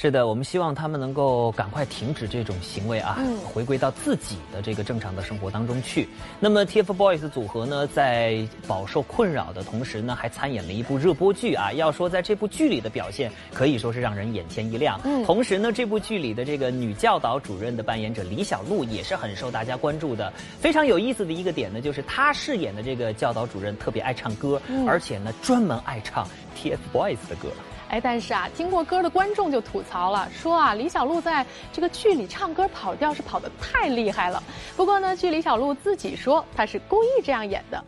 [0.00, 6.08] 是的，我们希望他们能够赶快停止这种行为啊，嗯回归到自己的这个正常的生活当中去。
[6.38, 11.70] 那么 TFBOYS 组合呢，在饱受困扰的同时呢，还参演了一部热播剧啊。
[11.74, 14.98] 要说在这部剧里的表现，可以说是让人眼前一亮。
[15.04, 20.32] 嗯同时呢，这部剧里的这个女教导主任的扮演者李小璐也是很受大家关注的。
[20.58, 27.50] 非常有意思的一个点呢，就是她饰演的这个教导主任特别爱唱歌，嗯而且呢专门爱唱 TFBOYS 的歌。
[27.90, 34.40] 哎，但是啊，听过歌的观众就吐槽了，说啊，李小璐在这个剧里唱歌跑调是跑得太厉害了。
[34.76, 37.82] 不过呢，据李小璐自己说，她是故意这样演的。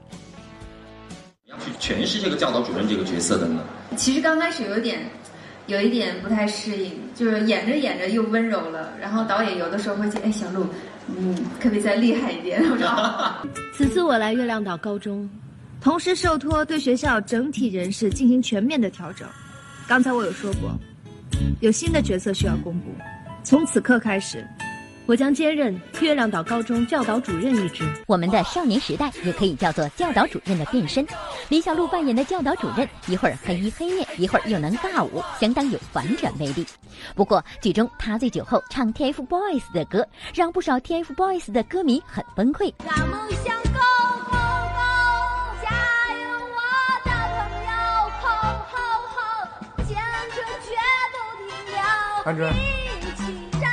[1.47, 3.63] 要去诠释这个教导主任这个角色的呢？
[3.97, 5.09] 其实刚开始有点，
[5.67, 10.67] 有一点不太适应，就是演着演着又温柔了，然后导演有的时候会建议，哎，小璐，
[11.17, 12.61] 嗯，可不可以再厉害一点？
[12.69, 12.89] 我说，
[13.73, 15.31] 此次我来月亮岛高中，
[15.81, 19.29] 同时受托对学校整体人事进行全面的调整。
[19.89, 20.71] 刚才我有说过，
[21.61, 22.91] 有新的角色需要公布。
[23.43, 24.47] 从此刻开始，
[25.07, 27.85] 我将兼任月亮岛高中教导主任一职。
[28.07, 31.07] 我们的少年时代也可以叫做教导主任的变身。
[31.49, 36.65] 李小璐扮演的教导主任，一会儿黑衣黑面，一会儿又能尬舞，相当有反转魅力。
[37.15, 42.73] 不过，剧中他醉酒后唱 TFBOYS 的歌，让不少 TFBOYS 的歌迷很崩溃。
[42.85, 43.72] 让梦想
[52.25, 52.49] 安全
[53.01, 53.69] 一起战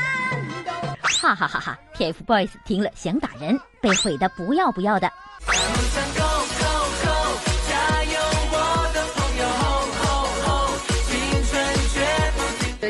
[0.66, 0.72] 斗。
[1.04, 5.12] 哈哈哈哈！TFBOYS 听了想打人，被毁的不要不要的。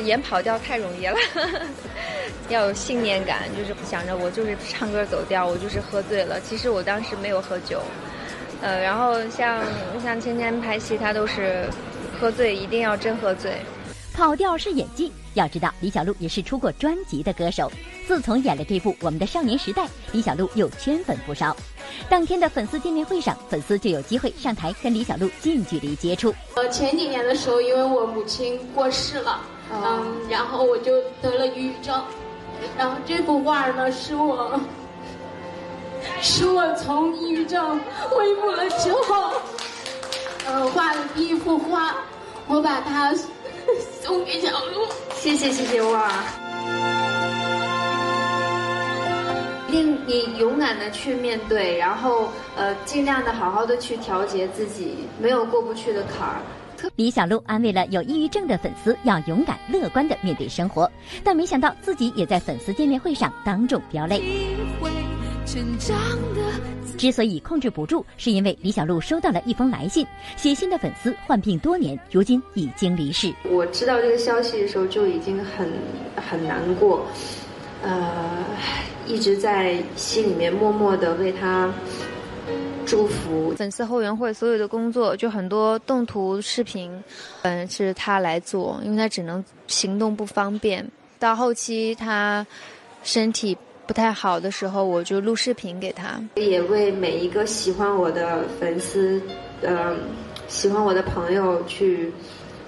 [0.06, 1.16] 演跑调太容易了，
[2.50, 6.40] 要有信念感，就是想着我就是唱歌走调，我就是喝醉了。
[6.42, 7.84] 其实我当时没有喝酒，
[8.60, 9.62] 呃，然后像
[10.02, 11.70] 像芊芊拍戏，她都是
[12.20, 13.54] 喝醉，一定要真喝醉。
[14.12, 17.72] 跑调是演技，要知道李小璐也是出过专辑的歌手。
[18.06, 21.56] 自从演了这部《我们的少年时代》，李小璐又圈粉不少。
[22.10, 26.34] 当天的粉丝见面会上，粉丝就有机会上台跟李小璐近距离接触。
[26.56, 32.04] 呃，前几年的时候，因为我母亲过世了，嗯，然后我就得了抑郁症，
[32.78, 34.60] 然后这幅画呢是我，
[36.22, 39.34] 是我从抑郁症恢复了之后，
[40.46, 41.96] 呃，画的第一幅画，
[42.48, 43.14] 我把它
[44.02, 44.88] 送给小鹿。
[45.16, 46.12] 谢谢谢谢哇！
[49.68, 56.42] 一定你勇敢的去面对，然后呃尽量的好好的去调节自己，没有过不去的坎儿。
[56.96, 60.90] 李小璐安慰了有抑郁症的粉丝，要勇敢乐观的面对生活。
[61.24, 64.22] 但没想到自己也在粉丝见面会上当众飙泪。
[65.46, 65.98] 成长
[66.34, 66.42] 的
[67.00, 73.34] 之所以控制不住，是因为李小璐收到了一封来信，写信的粉丝患病多年，如今已经离世。
[73.46, 75.72] 我知道这个消息的时候就已经很
[76.18, 77.06] 很难过，
[77.82, 78.44] 呃，
[79.08, 81.74] 一直在心里面默默的为他
[82.86, 83.54] 祝福。
[83.56, 86.92] 粉丝后援会所有的工作，就很多动图视频，
[87.44, 90.86] 嗯、是他来做，因为他只能行动不方便。
[91.18, 92.46] 到后期他
[93.04, 93.58] 身体
[93.90, 99.20] 不太好的时候，我就录视频给他，也为每一个喜欢我的粉丝，
[99.64, 99.98] 呃，
[100.48, 102.12] 喜欢我的朋友去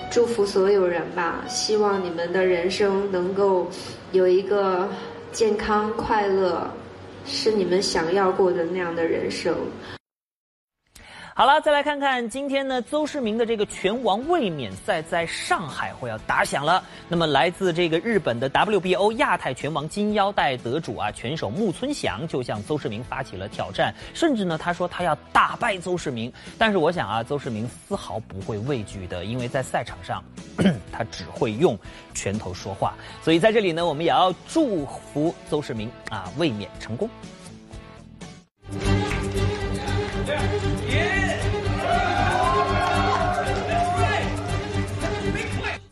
[0.09, 1.45] 祝福所有人吧。
[1.47, 3.69] 希望你们的人生能够
[4.13, 4.89] 有一个
[5.31, 6.67] 健康快乐，
[7.23, 9.55] 是你们想要过的那样的人生。
[11.33, 16.83] 好了，再来看看今天呢，邹市明的这个拳王卫冕赛在上海会要打响了。
[17.07, 26.31] 那么来自这个日本的 WBO 亚太拳王金腰带得主啊，拳手木村翔就向邹市明发起了挑战，甚至呢他说他要打败邹市明。
[26.57, 30.21] 但是我想啊，邹市明丝毫不会畏惧的，因为在赛场上
[30.91, 31.79] 他只会用
[32.13, 32.93] 拳头说话。
[33.23, 37.09] 所以在这里呢，我们也要祝福邹市明啊卫冕成功。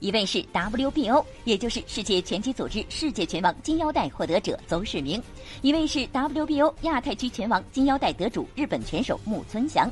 [0.02, 5.22] 一位是 WBO，也就是世界拳击组织世界拳王金腰带获得者邹市明；
[5.62, 9.88] 一位是 WBO 亚太区拳王金腰带得主日本拳手木村翔。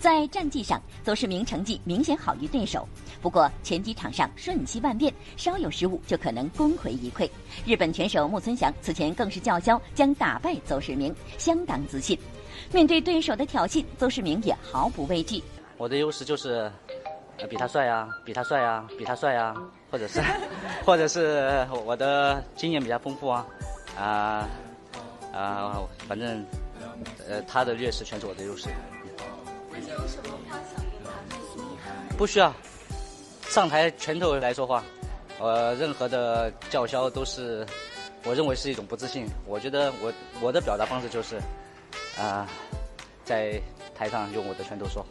[0.00, 2.88] 在战绩上，邹市明成绩明显好于对手，
[3.20, 7.30] 不过拳击场上瞬息万变，稍有失误就可能功亏一篑。
[7.64, 12.18] 日本拳手木村翔此前更是叫嚣将打败邹市明，相当自信。
[12.72, 15.42] 面对对手的挑衅，邹市明也毫不畏惧。
[15.76, 16.70] 我的优势就是。
[17.38, 19.56] 呃比他帅啊，比他帅啊，比他帅啊，
[19.90, 20.20] 或者是，
[20.86, 23.44] 或者是我的经验比较丰富啊，
[23.98, 24.48] 啊、
[25.32, 26.44] 啊、反正，
[27.28, 28.68] 呃，他的劣势全是我的优势。
[32.16, 32.54] 不需要，
[33.48, 34.84] 上台拳头来说话，
[35.40, 37.66] 呃，任何的叫嚣都是，
[38.24, 39.26] 我认为是一种不自信。
[39.46, 41.40] 我觉得我我的表达方式就是，
[42.18, 42.46] 啊、
[43.24, 43.60] 在
[43.94, 45.08] 台上用我的拳头说话。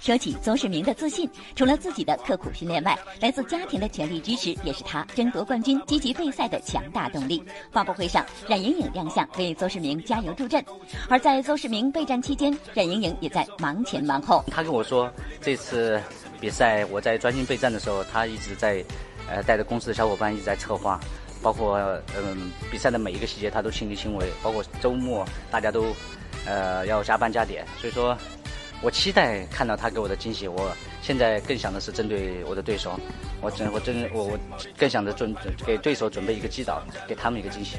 [0.00, 1.26] 说起邹市明的自信，
[1.56, 7.42] 除了自己的刻苦训练外，来自家庭的全力支持也是他争夺冠军、积极备赛的强大动力。
[7.72, 10.62] 发布会上，冉莹颖亮相为邹市明加油助阵，
[11.08, 14.44] 而在邹市明备战期间，冉莹颖也在忙前忙后。
[14.50, 15.98] 他跟我说，这次
[16.38, 18.84] 比赛我在专心备战的时候，他一直在，
[19.26, 21.00] 呃，带着公司的小伙伴一直在策划，
[21.44, 21.78] 包括
[22.16, 25.94] 嗯比赛的每一个细节他都亲力亲为，包括周末大家都，
[26.44, 28.18] 呃要加班加点，所以说。
[28.82, 30.46] 我期待看到他给我的惊喜。
[30.46, 30.70] 我
[31.04, 32.98] 现在更想的是针对我的对手，
[33.42, 34.38] 我真我真我我
[34.78, 35.36] 更想着准
[35.66, 37.76] 给对手准备一个击倒，给他们一个惊喜。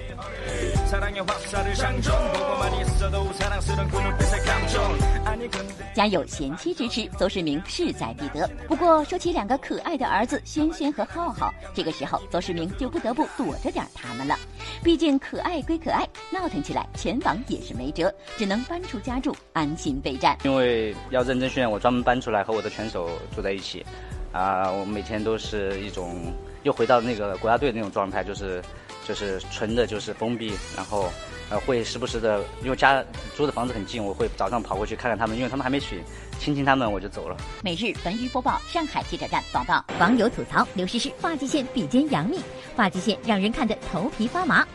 [5.95, 8.47] 家有贤妻支持，邹市明势在必得。
[8.67, 14.37] 不过说起两个可爱的儿子轩轩和浩浩，这个时候邹市明就不得不躲着点他们了。
[14.83, 20.37] 毕竟可爱归可爱，闹腾起来拳王也是没辙，只能搬出家住，安心备战。
[20.43, 23.85] 因为要认真训练，我专门搬出来和我的拳手住在一起，
[24.31, 28.61] 啊、我每天都是一种又回到那个国家队那种状态，就是
[29.07, 31.09] 就是纯的就是封闭，然后
[31.49, 33.03] 呃会时不时的，因为家
[33.35, 36.03] 租的房子很近，我会早上跑过去看看他们，因为他们还没醒，
[36.39, 37.37] 亲亲他们我就走了。
[37.63, 39.83] 每日文娱播报，上海记者站报道。
[39.99, 42.39] 网友吐槽刘诗诗发际线比肩杨幂，
[42.75, 44.67] 发际线让人看得头皮发麻。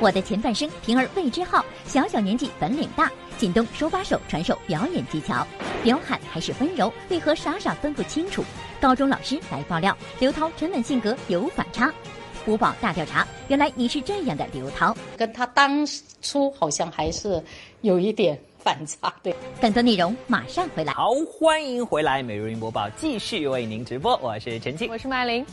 [0.00, 5.46] 我的前半生，平儿未知号，小小年纪本领大，靳东手把手传授表演技巧。
[5.84, 8.44] 彪悍还是温柔，为何傻傻分不清楚？
[8.80, 11.92] 高中老师来爆料，刘涛沉稳性格有反差。
[12.46, 14.96] 五宝大调查，原来你是这样的刘涛。
[15.16, 15.86] 跟他当
[16.20, 17.42] 初好像还是
[17.82, 19.34] 有一点反差，对。
[19.60, 20.92] 更多内容马上回来。
[20.92, 25.44] 好，欢迎回来，每日云播报继续为您直播，我是陈静，我是麦玲。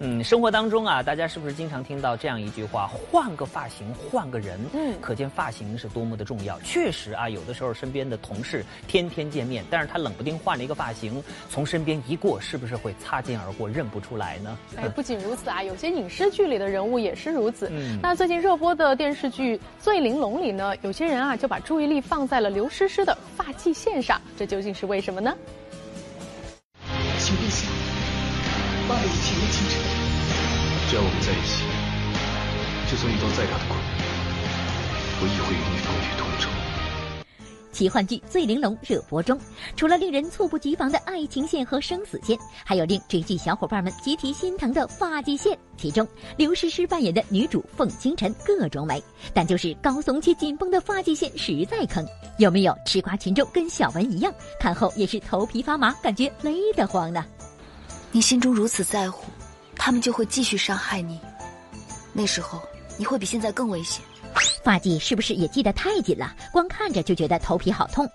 [0.00, 4.58] 嗯，生活当中啊，大家是不是经常听到这样一句话：换个发型，换个人？
[4.72, 6.58] 嗯，可见发型是多么的重要。
[6.60, 14.58] 确实啊，有的时候身边的同事天天见面，但是他冷不丁换了一个发型，从身边一过，是不是会擦肩而过，认不出来呢？
[14.76, 17.68] 哎，不仅如此啊，有些影视剧里的人物也是如此。
[17.70, 25.34] 嗯那最近热播的电视剧《醉玲珑》里呢，有些人啊就把注意力放在了刘诗诗的发际线上，这究竟是为什么呢？
[27.18, 27.68] 请陛下。
[30.94, 31.64] 只要我们在一起，
[32.88, 33.98] 就算遇到再大的困难，
[35.20, 36.48] 我亦会与你风雨同舟。
[37.72, 39.36] 奇幻剧《醉玲珑》热播中，
[39.74, 45.58] 除了令人猝不及防的爱情线和生死线，还有令追剧小伙伴们集体心疼的发际线。
[45.76, 52.06] 其中，刘诗诗扮演的女主凤清晨各种美，但就是高耸且紧绷的发际线实在坑。
[52.38, 57.24] 有没有吃瓜群众跟小文一样，看后也是头皮发麻，感觉勒得慌呢？
[58.12, 59.24] 你心中如此在乎，
[59.76, 61.20] 他们就会继续伤害你。
[62.12, 62.62] 那时候，
[62.96, 64.02] 你会比现在更危险。
[64.62, 66.34] 发髻是不是也系得太紧了？
[66.52, 68.08] 光看着就觉得头皮好痛。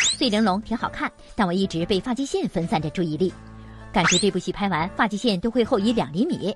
[0.00, 3.32] 碎玲珑挺好看，但我一直被发际线分散着注意力，
[3.92, 6.54] 感觉这部戏拍完发际线都会后移两厘米。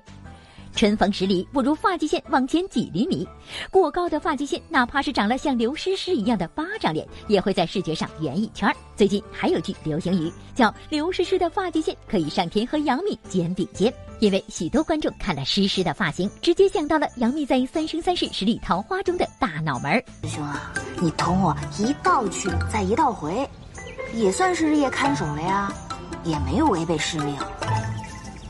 [0.75, 3.27] 春风十里不如发际线往前几厘米。
[3.69, 8.73] 过高的发际线，哪怕是长了像刘诗诗一样的巴掌脸，也会在视觉上圆一圈。
[8.95, 13.93] 最近还有句流行语叫“刘诗诗的发际线可以上天和杨幂肩并肩”。
[14.19, 20.03] 因为许多观众看了诗诗的发型，直接想到了杨幂在《三生三世十里桃花》中的大脑门儿。
[20.23, 23.49] 师兄啊，你同我一道去，再一道回，
[24.13, 25.73] 也算是日夜看守了呀，
[26.25, 27.33] 也没有违背师命。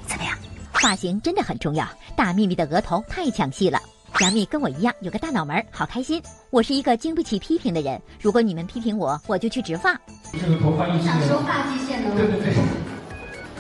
[0.08, 0.36] 怎么样
[0.82, 3.82] 发型真的很重要，大幂幂的额头太抢戏了。
[4.22, 6.22] 杨幂跟我一样有个大脑门，好开心。
[6.50, 9.94] 我是一个经不起批评的人，如果你们批评我，我就去植发。
[10.32, 12.64] 这个头发想说发际线的问题，对对对，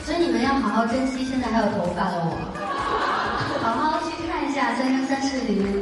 [0.05, 2.31] 所以你们要好好珍惜现在还有头发的我，
[3.61, 5.78] 好好去看一下《三生三世》里面。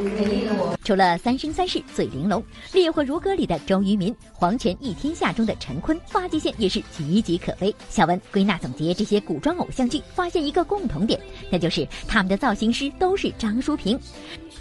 [0.88, 7.76] 除了《三生三世》最玲珑，《烈火如歌》里的周渝民，《黄泉一天下》中的陈坤，发际线也是岌岌可危。
[7.90, 11.20] 小文归纳总结这些古装偶像剧，发现一个共同点，
[11.52, 14.00] 那就是他们的造型师都是张淑平。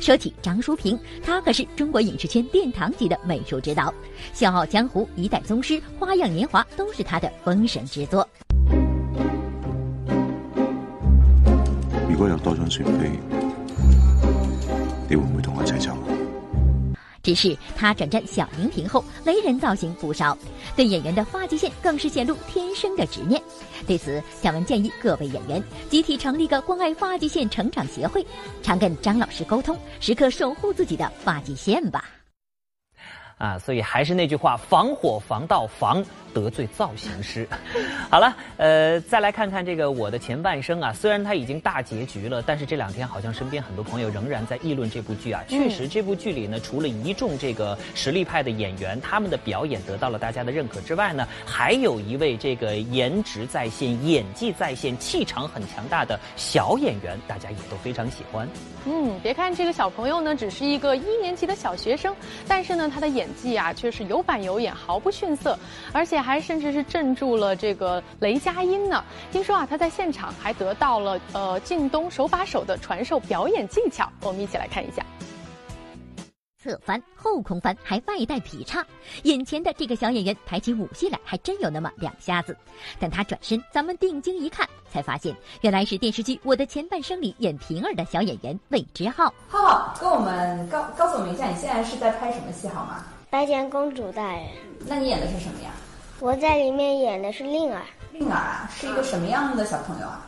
[0.00, 3.84] 说起张淑平，她可是中国影视圈殿堂级的美术指导，
[4.32, 8.28] 《笑傲江湖》《一代宗师》《花样年华》都是她的封神之作。
[12.10, 13.12] 如果有多张船飛，
[15.08, 15.96] 你会唔会同我一齊走？
[17.26, 20.38] 只是他转战小荧屏后，雷人造型不少，
[20.76, 23.42] 对演员的发际线更是显露天生的执念。
[23.84, 25.60] 对此，小文建议各位演员
[25.90, 28.24] 集体成立个关爱发际线成长协会，
[28.62, 32.15] 常跟张老师沟通，时刻守护自己的发际线吧。
[33.38, 37.46] 啊，所以还是那句话，防火防盗防得罪造型师。
[38.08, 45.42] 好了，呃，再来看看这个我的前半生啊，虽然它已经大结局了，但是这两天好像身边很多朋友仍然在议论这部剧啊。
[45.48, 58.48] 确实，这部剧里呢，除了一众这个实力派的演员，他们的表演得到了大家的认可之外呢，还有一位这个颜值在线、演技在线、气场很强大的小演员，大家也都非常喜欢。
[58.86, 62.14] 嗯，别看这个小朋友呢，只是一个一年级的小学生，
[62.48, 65.58] 但是呢，他的演技啊却是有板有眼，毫不逊色，
[65.92, 69.04] 而且还甚至是镇住了这个雷佳音呢。
[69.32, 75.04] 听说啊，他在现场还得到了呃靳东手把手的传授表演技巧，我们一起来看一下。
[76.62, 78.84] 侧翻、后空翻，还外带劈叉。
[79.22, 82.56] 眼前的这个小演员抬起武戏来，还真有那么两下子。
[82.98, 89.32] 但他转身，咱们定睛一看，才发现原来是电视剧《我的前半生》里演平儿的小演员魏之浩。
[89.46, 93.04] 浩浩，跟我们告告诉我们一下，你现在是在拍什么戏好吗？
[93.28, 94.44] 白雪公主大人。
[94.86, 95.70] 那你演的是什么呀？
[96.20, 97.82] 我在里面演的是令儿。
[98.12, 100.26] 令儿啊，是一个什么样的小朋友啊？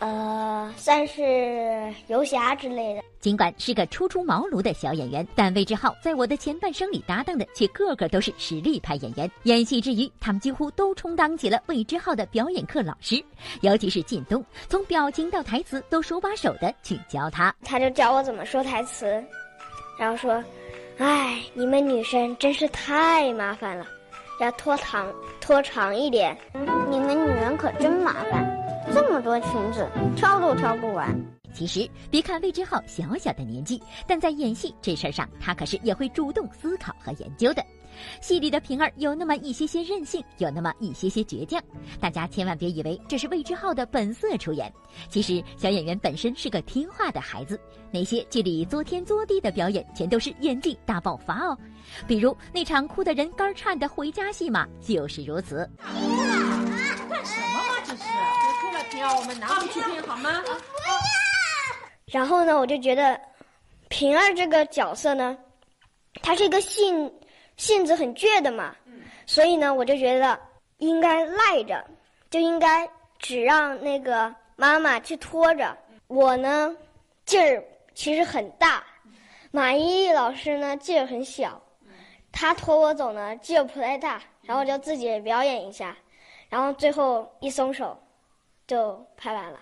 [0.00, 3.02] 呃，算是游侠之类的。
[3.20, 9.30] 尽管是个初出茅庐的小演员，但魏志浩在我的前半生里搭档的却个个都是实力派演员。
[9.44, 13.24] 演戏之余，他们几乎都充当起了魏志浩的表演课老师，
[13.62, 17.54] 尤其是靳东，从表情到台词都手把手的去教他。
[17.64, 19.24] 他就教我怎么说台词，
[19.98, 20.42] 然后说
[20.98, 23.84] ：“哎，你们女生真是太麻烦了，
[24.40, 26.36] 要拖长拖长一点。
[26.88, 28.46] 你们女人可真麻烦，
[28.92, 31.14] 这么多裙子挑都挑不完。”
[31.52, 37.64] 其实，别看魏之浩小小的年纪，但在演戏这事儿上，他可是也会主动思考和研究的。
[38.20, 41.62] 戏里的平儿有那么一些些任性，有那么一些些倔强，
[42.00, 44.72] 大家千万别以为这是魏之浩的本色出演。
[45.08, 47.58] 其实，小演员本身是个听话的孩子，
[47.90, 51.56] 那些剧里作天作地的表演，全都是演技大爆发哦。
[52.06, 55.68] 比如那场哭得人肝颤的回家戏码，就是如此。
[55.78, 55.92] 干
[57.24, 57.80] 什么嘛？
[57.84, 60.42] 这是别哭了，平儿，我们拿回去听好吗？
[62.06, 63.20] 然后呢，我就觉得
[63.88, 65.36] 平儿这个角色呢，
[66.22, 67.12] 她是一个性
[67.56, 68.74] 性子很倔的嘛，
[69.26, 70.38] 所以呢，我就觉得
[70.78, 71.84] 应该赖着，
[72.30, 72.88] 就应该
[73.18, 75.76] 只让那个妈妈去拖着。
[76.06, 76.76] 我呢，
[77.24, 78.84] 劲儿其实很大，
[79.50, 81.62] 马伊琍老师呢劲儿很小，
[82.32, 85.96] 她拖我走呢劲儿不太大，然后我就自己表演一下，
[86.48, 87.98] 然后最后一松手，
[88.66, 89.60] 就拍完了。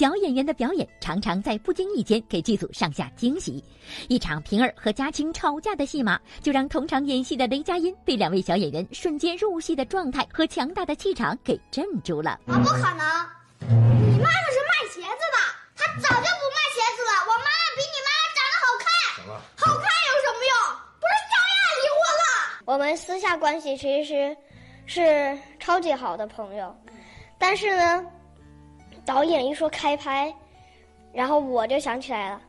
[0.00, 3.62] 小演员的表演常常在不经意间给剧组上下惊喜。
[4.08, 12.30] 一场平儿和嘉青吵架的戏码，就让同场演戏的雷佳音被两位小演员瞬间入戏的状态和强大的气场给镇住了。
[12.46, 13.04] 啊，不可能！
[13.60, 15.38] 你妈妈是卖鞋子的，
[15.76, 17.12] 她早就不卖鞋子了。
[17.28, 18.88] 我妈妈比你妈妈长得好看，
[19.54, 20.56] 好看有什么用？
[20.98, 22.64] 不是照样离婚了？
[22.64, 24.34] 我们私下关系其实
[24.86, 26.74] 是超级好的朋友，
[27.36, 28.02] 但是呢。
[29.10, 30.32] 导演一说开拍，
[31.12, 32.40] 然后我就想起来了，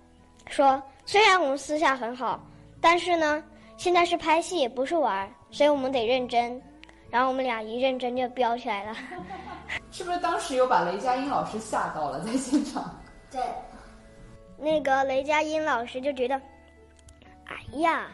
[0.47, 2.39] 说虽然我们私下很好，
[2.79, 3.43] 但是呢，
[3.77, 6.61] 现在是拍戏，不是玩，所以我们得认真。
[7.09, 8.95] 然后我们俩一认真就飙起来了。
[9.89, 12.95] 是不是当时有把雷佳音老师吓到了在现场？
[13.31, 13.41] 对。
[14.55, 16.39] 那个雷佳音老师就觉得，
[17.45, 18.07] 哎呀，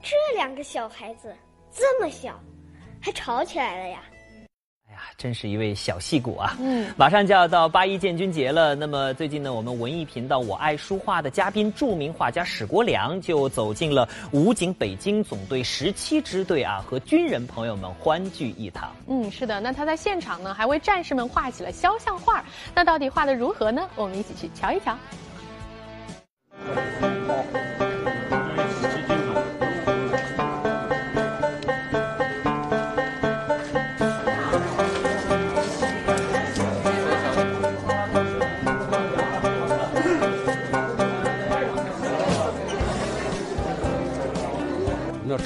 [0.00, 1.34] 这两个小孩子
[1.72, 2.38] 这么小，
[3.02, 4.00] 还吵起来了呀。
[5.16, 6.56] 真是一位小戏骨啊！
[6.60, 8.74] 嗯马上就要到八一建军节了。
[8.74, 18.94] 那么最近呢，我们文艺频道《我爱书画》的嘉宾，著名画家史国良就走进了武警北京总队十七支队啊，和军人朋友们欢聚一堂。
[19.06, 22.44] 嗯，是的，那他在现场呢，还为战士们画起了肖像画。
[22.74, 23.88] 那到底画的如何呢？
[23.96, 24.96] 我们一起去瞧一瞧。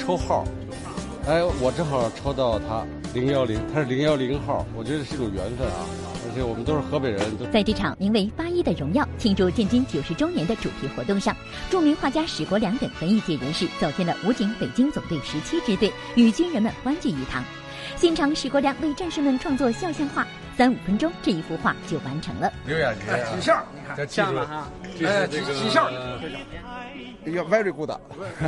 [0.05, 0.45] 抽号，
[1.27, 2.85] 哎，我正好抽到他
[3.15, 5.81] 零幺零，他是零幺零号，我觉得是一种缘分啊，
[6.27, 11.35] 而且我们都是河北人，都在这场名为“八一的荣耀”庆祝建军九十周年的主题活动上，
[11.71, 17.43] 著名画家史国良等文艺界人士走进了武警北京总队十七支队，与军人们欢聚一堂。
[17.95, 22.53] 现场，史国良为战士们创作肖像画，三五分钟，这一幅画就完成了。
[22.67, 22.99] 刘亚杰
[23.31, 24.67] 挺像，你看这像了哈，
[24.99, 25.99] 这哎，是这个挺像，哎呀
[27.25, 27.89] ，very good，
[28.39, 28.47] 非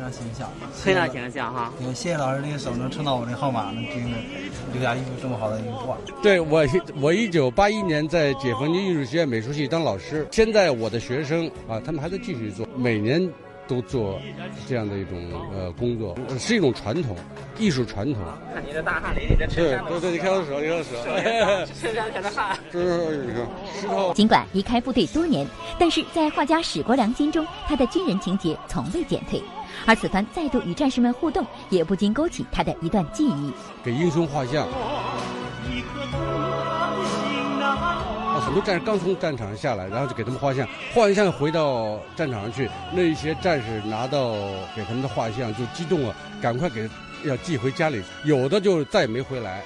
[0.00, 1.72] 常形象，非常形象哈。
[1.80, 5.96] 有谢谢老师的手能撑到我的号码，能给我留下一幅这么好的一幅画。
[6.22, 6.66] 对我，
[7.00, 13.28] 我一九八一年在解放军艺术学院美术系当老师，现在我的学生啊，他们还在继续做，每年
[13.68, 14.20] 都做
[14.68, 15.18] 这样的一种
[15.52, 17.16] 呃工作，是一种传统，
[17.58, 18.22] 艺术传统。
[18.54, 20.90] 看你的大汗淋漓的衬对衫，对对，你看我手，你看我手，
[21.74, 22.58] 衬衫上的汗。
[22.70, 23.46] 这是你看
[23.80, 24.12] 石头。
[24.14, 25.46] 尽管离开部队多年，
[25.78, 29.42] 但是在画家史国良心中，他的军人情节从未减退。
[29.84, 33.52] 而此番再度与战士们互动，也不禁勾起他的一段记忆。
[33.84, 34.66] 给英雄画像。
[34.66, 35.20] 啊，
[38.40, 44.32] 很多战士刚从战场上下来，然后就给他们画像，画完像回到战场上去，那一些战士拿到
[44.74, 46.88] 给他们的画像就激动了，赶快给
[47.24, 49.62] 要寄回家里，有的就再也没回来，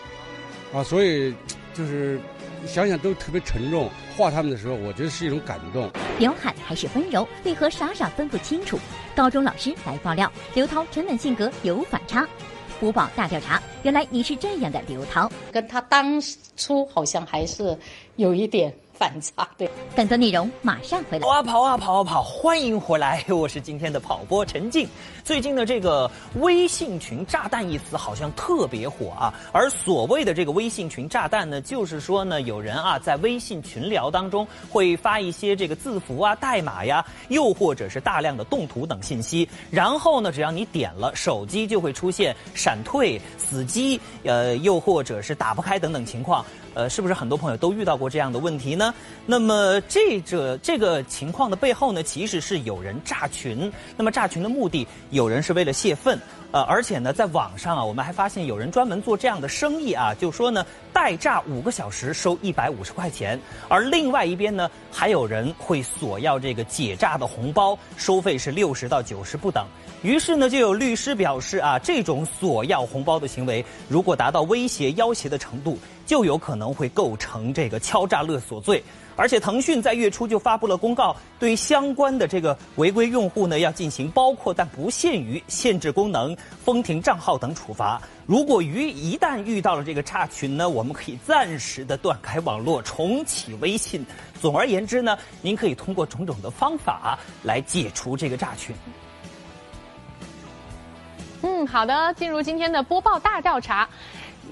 [0.73, 1.35] 啊，所以
[1.75, 2.21] 就是
[2.67, 3.91] 想想都特别沉重。
[4.17, 5.91] 画他们的时候，我觉得是一种感动。
[6.19, 8.79] 彪悍还是温柔，为何傻傻分不清楚？
[9.17, 12.29] 高中老师来爆料，刘涛沉稳性格有反差。
[12.81, 16.21] 播报大调查，原来你是这样的刘涛，跟他当
[16.57, 17.79] 初好像还是
[18.17, 19.47] 有一点反差。
[19.59, 21.21] 对，更多内容马上回来。
[21.21, 22.23] 跑啊跑啊跑啊跑！
[22.23, 24.89] 欢迎回来， 我是今天的跑播陈静。
[25.31, 26.11] 最近的这个
[26.41, 46.45] 微信群炸弹一词好像特别火啊，而所谓的这个微信群炸弹呢，就是说呢，有人啊在微信群聊当中会发一些这个字符啊、代码呀，又或者是大量的动图等信息，然后呢，只要你点了，手机就会出现闪退、死机，呃，又或者是打不开等等情况。
[46.73, 48.95] 呃，是不是很多朋友都遇到过这样的问题呢？
[49.27, 53.71] 那么这个这个情况的背后呢，其实是有人炸群。
[53.97, 56.19] 那么炸群的目的，有有人是为了泄愤，
[56.51, 60.65] 呃，而且呢，在网上啊，我们还发现有人专门做这样的生意啊，就说呢，
[60.95, 69.67] 代炸五个小时收一百五十块钱，而另外一边呢，还有人会索要这个解炸的红包，收费是六十到九十不等。
[70.03, 78.83] 于是呢，就有律师表示啊，这种索要红包的行为，如果达到威胁、要挟的程度，就有可能会构成这个敲诈勒索罪。
[79.15, 86.35] 而且腾讯在月初就发布了公告，对相关的这个违规用户呢，要进行包括但不限于限制功能、
[86.65, 88.01] 封停账号等处罚。
[88.25, 94.03] 如果于一旦遇到了这个炸群呢，我们可以暂时的断开网络，重启微信。
[94.41, 98.75] 总而言之呢，您可以通过种种的方法来解除这个炸群。
[101.43, 103.89] 嗯，好的，进入今天的播报大调查。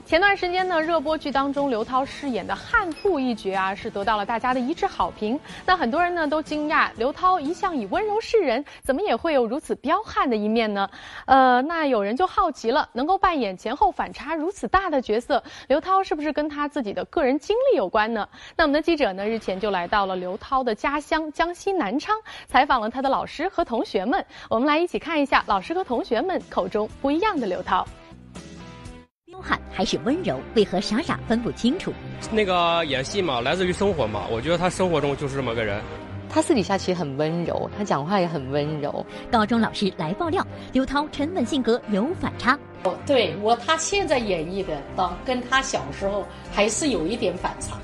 [0.06, 5.38] 前段时间呢，热播剧当中刘涛饰演的悍妇一角啊，是得到了大家的一致好评。
[5.66, 10.88] 那很多人呢都惊讶，刘涛一向以温柔示人，怎么也会有如此彪悍的一面呢？
[11.26, 18.26] 呃，那有人就好奇了，能够扮演前后反差如此大的角色，刘涛是不是跟他自己的个人经历有关呢？
[18.56, 24.24] 那我们的记者呢，日前就来到了刘涛的家乡江西南昌，采访了他的老师和同学们。
[24.48, 27.86] 我们来一起看一下老师和同学们口中不一样的刘涛。
[29.38, 31.92] 彪悍还是温柔，为何傻傻分不清楚？
[32.32, 35.80] 那个演戏嘛，来自于生活嘛，我觉得他生活中就是这么个人。
[36.28, 39.04] 他私底下其实很温柔，他讲话也很温柔。
[39.30, 42.58] 高中老师来爆料，刘涛沉稳性格有反差。
[42.82, 47.76] 哦，对我他现在演绎的，当跟他小时候还是有一点反差。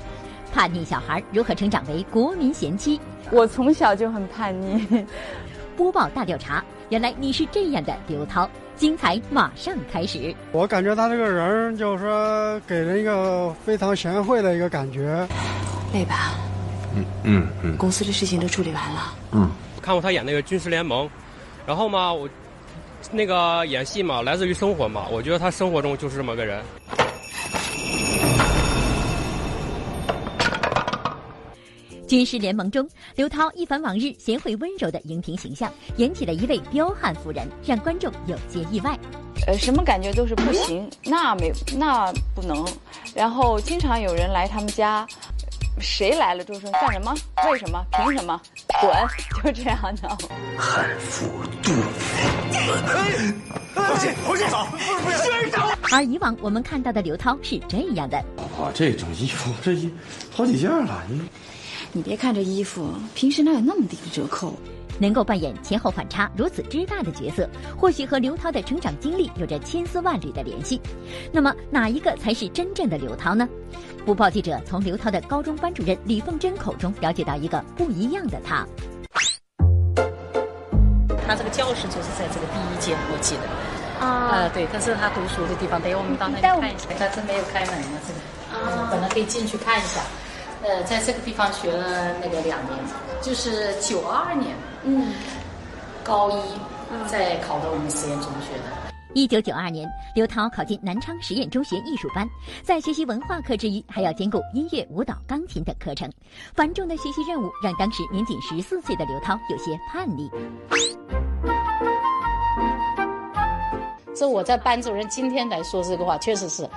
[0.53, 2.99] 叛逆小孩如何成长为国民贤妻？
[3.31, 5.05] 我从小就很叛逆。
[5.75, 8.49] 播报大调查，原来你是这样的刘涛。
[8.75, 10.33] 精彩马上开始。
[10.51, 15.27] 我感觉他这个人就是说，给人一个非常贤惠的一个感觉。
[15.93, 16.33] 累吧？
[16.95, 17.77] 嗯嗯嗯。
[17.77, 19.13] 公司的事情都处理完了。
[19.31, 19.49] 嗯。
[19.81, 21.05] 看过他演那个《军事联盟》，
[21.65, 22.27] 然后嘛，我
[23.11, 26.63] 那个演戏嘛，来自于生活嘛，我觉得他生活中就是这么个人。
[32.07, 38.97] 军师联盟中，刘涛一反往日贤惠温柔的荧屏形象，演起了一位彪悍妇人，让观众有些意外。
[39.47, 42.65] 呃，什么感觉都是不行，那没那不能。
[43.13, 45.05] 然后经常有人来他们家，
[45.79, 47.13] 谁来了就说干什么？
[47.49, 47.83] 为什么？
[47.91, 48.39] 凭什么？
[48.79, 48.91] 滚！
[49.43, 50.09] 就这样的。
[50.57, 51.27] 汉服
[51.63, 51.81] 杜甫。
[54.03, 55.61] 先生。
[55.91, 58.23] 而以往我们看到的刘涛是这样的。
[58.37, 59.91] 老婆，这种衣服这一
[60.31, 61.21] 好几件了，你
[61.95, 64.53] 你别看这衣服，平时哪有那么低的折扣？
[64.99, 70.81] 能够扮演前后反差如此之大的角色，或许和刘涛的成长经历有着千丝万缕的联系。
[71.31, 73.47] 那么，哪一个才是真正的刘涛呢？
[74.05, 78.67] 不报记者从刘涛的高中班主任李凤珍口中了解到一个不一样的他。
[81.25, 84.05] 他这个教室就是在这个第一间，我记得。
[84.05, 84.31] 啊。
[84.33, 85.81] 呃，对，这是他读书的地方。
[85.81, 86.89] 等我们到那里看一下。
[86.99, 88.59] 他是没有开门的，这个。
[88.59, 88.89] 啊。
[88.91, 90.01] 本来可以进去看一下。
[90.67, 92.79] 呃，在这个地方学了那个两年，
[93.21, 94.55] 就是九二年。
[94.83, 95.13] 嗯，
[96.03, 96.41] 高一
[97.07, 98.63] 在考到我们实验中学的。
[99.13, 102.27] 一九九二年，刘涛考进南昌实验中学艺术班，
[102.63, 106.11] 在学习文化课之余，还要兼顾音乐、舞蹈、钢琴等课程。
[106.55, 110.31] 繁重的学习任务让当时年仅十四岁的刘涛有些叛逆。
[114.15, 116.67] 这我在班主任今天来说这个话，确实是。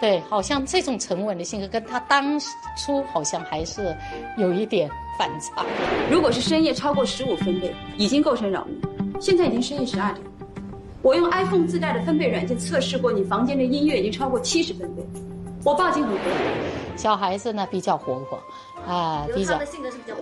[0.00, 2.40] 对，好像这种沉稳的性格跟他当
[2.74, 3.94] 初好像还是
[4.38, 4.88] 有一点
[5.18, 5.64] 反差。
[6.10, 8.80] 如果是深夜超过十五分贝，已经构成扰民。
[9.20, 10.26] 现在已经深夜十二点，
[11.02, 15.02] 我用 iPhone 自带的分贝软件测试过，你房间的音乐已经超过七十分贝，
[15.62, 16.89] 我报警很合理。
[17.00, 18.38] 小孩子呢比较活泼，
[18.86, 19.58] 啊，比较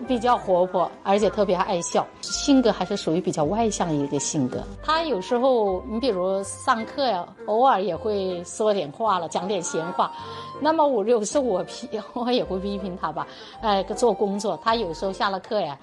[0.07, 4.63] 比较活泼，而且特别爱笑，性格还是属于比较外向一个性格。
[4.81, 10.13] 他有时候，你比如上课呀，偶尔也会说点话了，讲点闲话。
[10.61, 13.27] 那么我有时候我批， 我也会批评他吧，
[13.61, 15.77] 哎，做工作，他有时候下了课呀，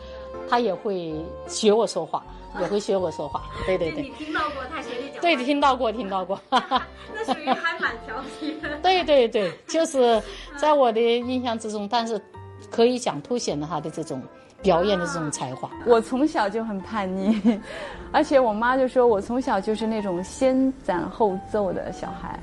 [0.50, 1.16] 他也会
[1.48, 2.24] 学我说话，
[2.62, 3.43] 也会学我说话。
[3.66, 4.04] 对对对。
[4.04, 5.22] 你听到过他学你讲？
[5.22, 6.39] 对，听到过，听到过。
[6.50, 8.78] 那属于还蛮调皮的。
[8.84, 10.22] 对对对，就是
[10.58, 12.22] 在我的印象之中，但是
[12.70, 14.22] 可以讲凸显了他的这种
[14.62, 15.70] 表演的这种才华。
[15.86, 17.60] 我从小就很叛逆，
[18.12, 22.39] 而且我妈就说我从小就是那种先斩后奏的小孩。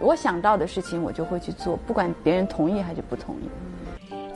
[0.00, 3.48] 我想到的事情，我就会去做，不管别人同意还是不同意。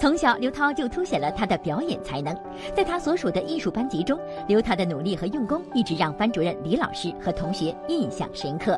[0.03, 2.37] 从小，刘涛就凸显了他的表演才能。
[2.75, 8.77] 在他所属的艺术班级中，刘涛的努力和用功一直让班主任李老师和同学印象深刻。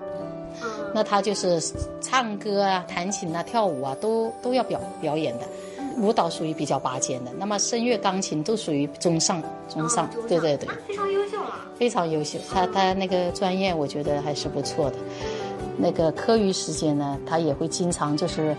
[0.93, 1.59] 那他就是
[2.03, 5.47] 唱歌啊、弹琴啊、跳舞啊，都都要表表演的。
[5.97, 10.07] 舞蹈属于比较拔尖的，那么声乐、钢琴都属于中上、中上。
[10.29, 11.67] 对对对，非常优秀啊。
[11.75, 14.97] 非常优秀，他他那个专业我觉得还是不错的。
[15.79, 18.55] 那个课余时间呢，他也会经常就是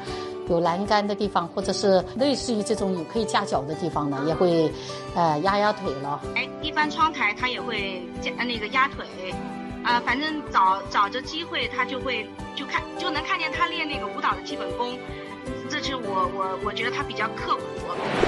[0.50, 4.72] 有栏杆的地方，或者是类似于这种有可以架脚的地方呢，也会
[5.16, 6.22] 呃压压腿了。
[6.36, 9.06] 哎，一般窗台他也会架那个压腿，
[9.84, 14.98] 啊，反正找找着机会他就会就看就能看见他练那个舞蹈的基本功。
[15.70, 17.62] 这是我我我觉得他比较刻苦。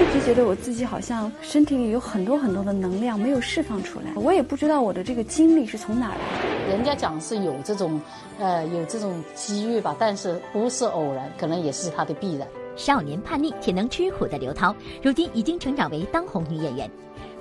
[0.00, 6.72] 一直觉得我自己好像身体里有很多很多的能量没有释放出来，我也不知道我的这个精力是从哪儿来。
[6.72, 8.00] 人家讲是有这种，
[8.38, 12.46] 呃，有这种机遇吧，但是不是偶然，可能也是他的必然。
[12.76, 14.72] 少年叛逆且能吃苦的刘涛，
[15.02, 16.88] 如今已经成长为当红女演员，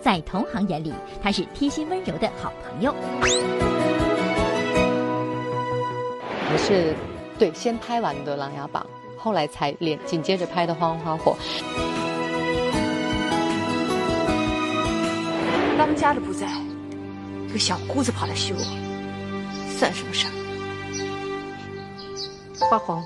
[0.01, 0.91] 在同行眼里，
[1.21, 2.95] 她是贴心温柔的好朋友。
[6.49, 6.95] 我是
[7.37, 8.83] 对先拍完的《琅琊榜》。
[9.19, 11.33] 后来才连紧接着拍的《花花火》。
[15.77, 16.47] 当家的不在，
[17.47, 18.59] 一个小姑子跑来许我，
[19.77, 20.46] 算什么事儿？
[22.65, 23.03] 花红，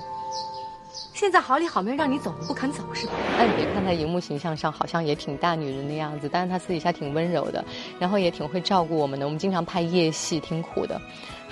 [1.12, 3.12] 现在好里好面让你走，不肯走是吧？
[3.38, 7.64] 哎，你别看她荧幕形象上好像也挺大女人的样子，但是她私底下挺温柔的，
[7.98, 9.26] 然后也挺会照顾我们的。
[9.26, 11.00] 我们经常拍夜戏，挺苦的。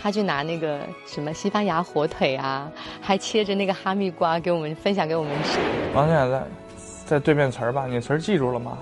[0.02, 2.70] 他就拿那个什么西班牙火腿啊，
[3.02, 5.58] 还切着那个哈密瓜给我们分享给我们吃。
[5.94, 6.42] 王姐在
[7.04, 7.86] 在对面词儿吧？
[7.86, 8.78] 你词儿记住了吗？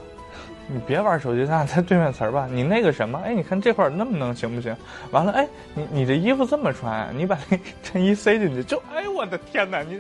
[0.71, 2.47] 你别玩手机咱俩在对面词儿吧？
[2.51, 3.19] 你那个什么？
[3.25, 4.77] 哎，你看这块儿能不能行不行？
[5.11, 8.83] 完了，哎，你你这衣服这么穿，你把那衬衣塞进去就……
[8.95, 9.83] 哎呦我的天哪！
[9.83, 9.99] 你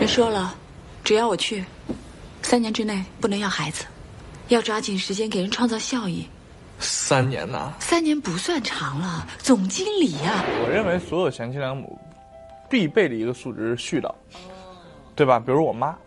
[0.00, 0.54] 人说了，
[1.04, 1.62] 只要我去，
[2.40, 3.84] 三年之内不能要孩子，
[4.48, 6.26] 要抓紧时间给人创造效益。
[6.78, 10.42] 三年呐，三年不算长了，总经理呀。
[10.64, 11.98] 我认为所有贤妻良母
[12.70, 14.10] 必备的一个素质是絮叨，
[15.18, 15.40] 对吧？
[15.40, 15.98] 比如我妈，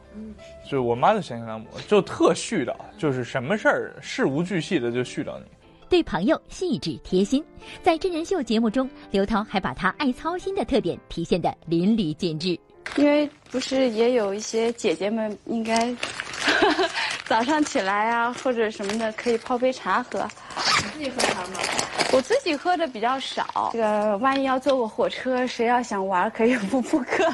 [0.69, 5.43] 就我妈的贤妻良母就特絮叨，就是什么事儿事无巨细的就絮叨你。
[5.89, 7.43] 对朋友细致贴心，
[7.83, 12.57] 在真人秀节目中，刘涛还把她爱操心的特点体现得淋漓尽致。
[12.95, 15.93] 因为不是也有一些姐姐们应该
[17.27, 20.25] 早上起来啊或者什么的可以泡杯茶喝。
[20.83, 21.59] 你自己喝茶吗？
[22.13, 23.71] 我自己喝的比较少。
[23.73, 27.25] 这个万一要坐个火车，谁要想玩可以不补课。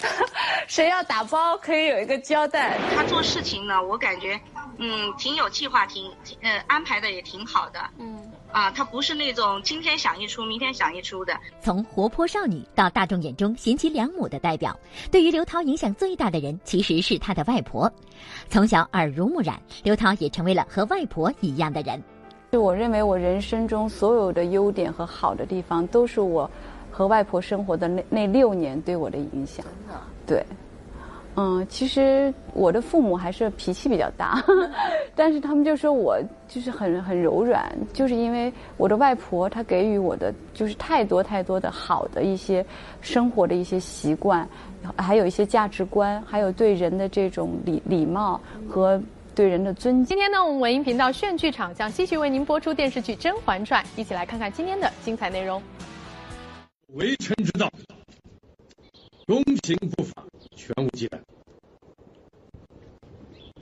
[0.68, 2.76] 谁要打包可以有一个交代。
[2.94, 4.38] 他做事情呢，我感觉，
[4.78, 6.10] 嗯，挺有计划，挺
[6.42, 7.80] 呃安排的也挺好的。
[7.98, 8.32] 嗯。
[8.52, 11.36] 啊，他不是那种今天想一出，明天想一出的。
[11.60, 14.74] 从活泼少女到大众眼中贤妻良母的代表，
[15.10, 17.92] 对于刘涛影响最大的人其实是她的外婆。
[18.48, 22.02] 从小耳濡目染，刘涛也成为了和外婆一样的人。
[22.50, 26.50] 就我认为，我人生中所有的优点和好的地方，都是我
[26.96, 29.66] 和外婆生活的那那六年对我的影响。
[30.26, 30.42] 对。
[31.38, 34.42] 嗯，其实我的父母还是脾气比较大，
[35.14, 36.18] 但是他们就说我
[36.48, 42.64] 就是很很柔软，就是因为我的外婆她给予我的就是太多太多的好的一些
[43.02, 44.48] 生活的一些习惯，
[44.96, 48.98] 还有一些价值观，还有对人的这种礼礼貌和
[49.34, 50.06] 对人的尊敬。
[50.06, 55.60] 今天呢，我们文艺频道炫剧场将继续为您播出电视剧《甄嬛传》，一起来看看今天的精彩内容。
[56.88, 57.72] 为臣之道。
[59.26, 61.20] 公平不法，全无忌惮。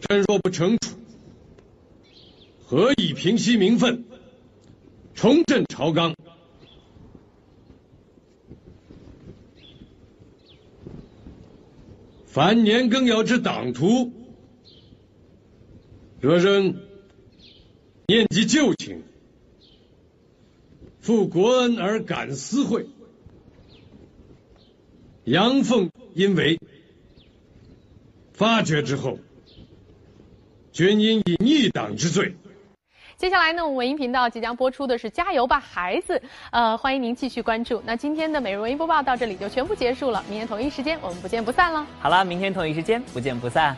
[0.01, 0.99] 朕若不惩处，
[2.67, 4.05] 何以平息民愤，
[5.15, 6.15] 重振朝纲？
[12.27, 14.13] 凡年羹尧之党徒，
[16.21, 16.77] 若仍
[18.07, 19.03] 念及旧情，
[21.01, 22.87] 负国恩而感私惠。
[25.25, 26.59] 杨凤因为
[28.35, 29.19] 发觉之后，
[30.71, 32.35] 均因以逆党之罪。
[33.17, 36.19] 接下来呢，我们文音频道即将播出的是《加油吧，孩子》，
[36.51, 37.83] 呃，欢迎您继续关注。
[37.87, 41.87] 那今天的每日文音播报到这里就全部结束了，明天同一时间我们不见不散了。
[42.01, 43.75] 好了，明天同一时间不见不散。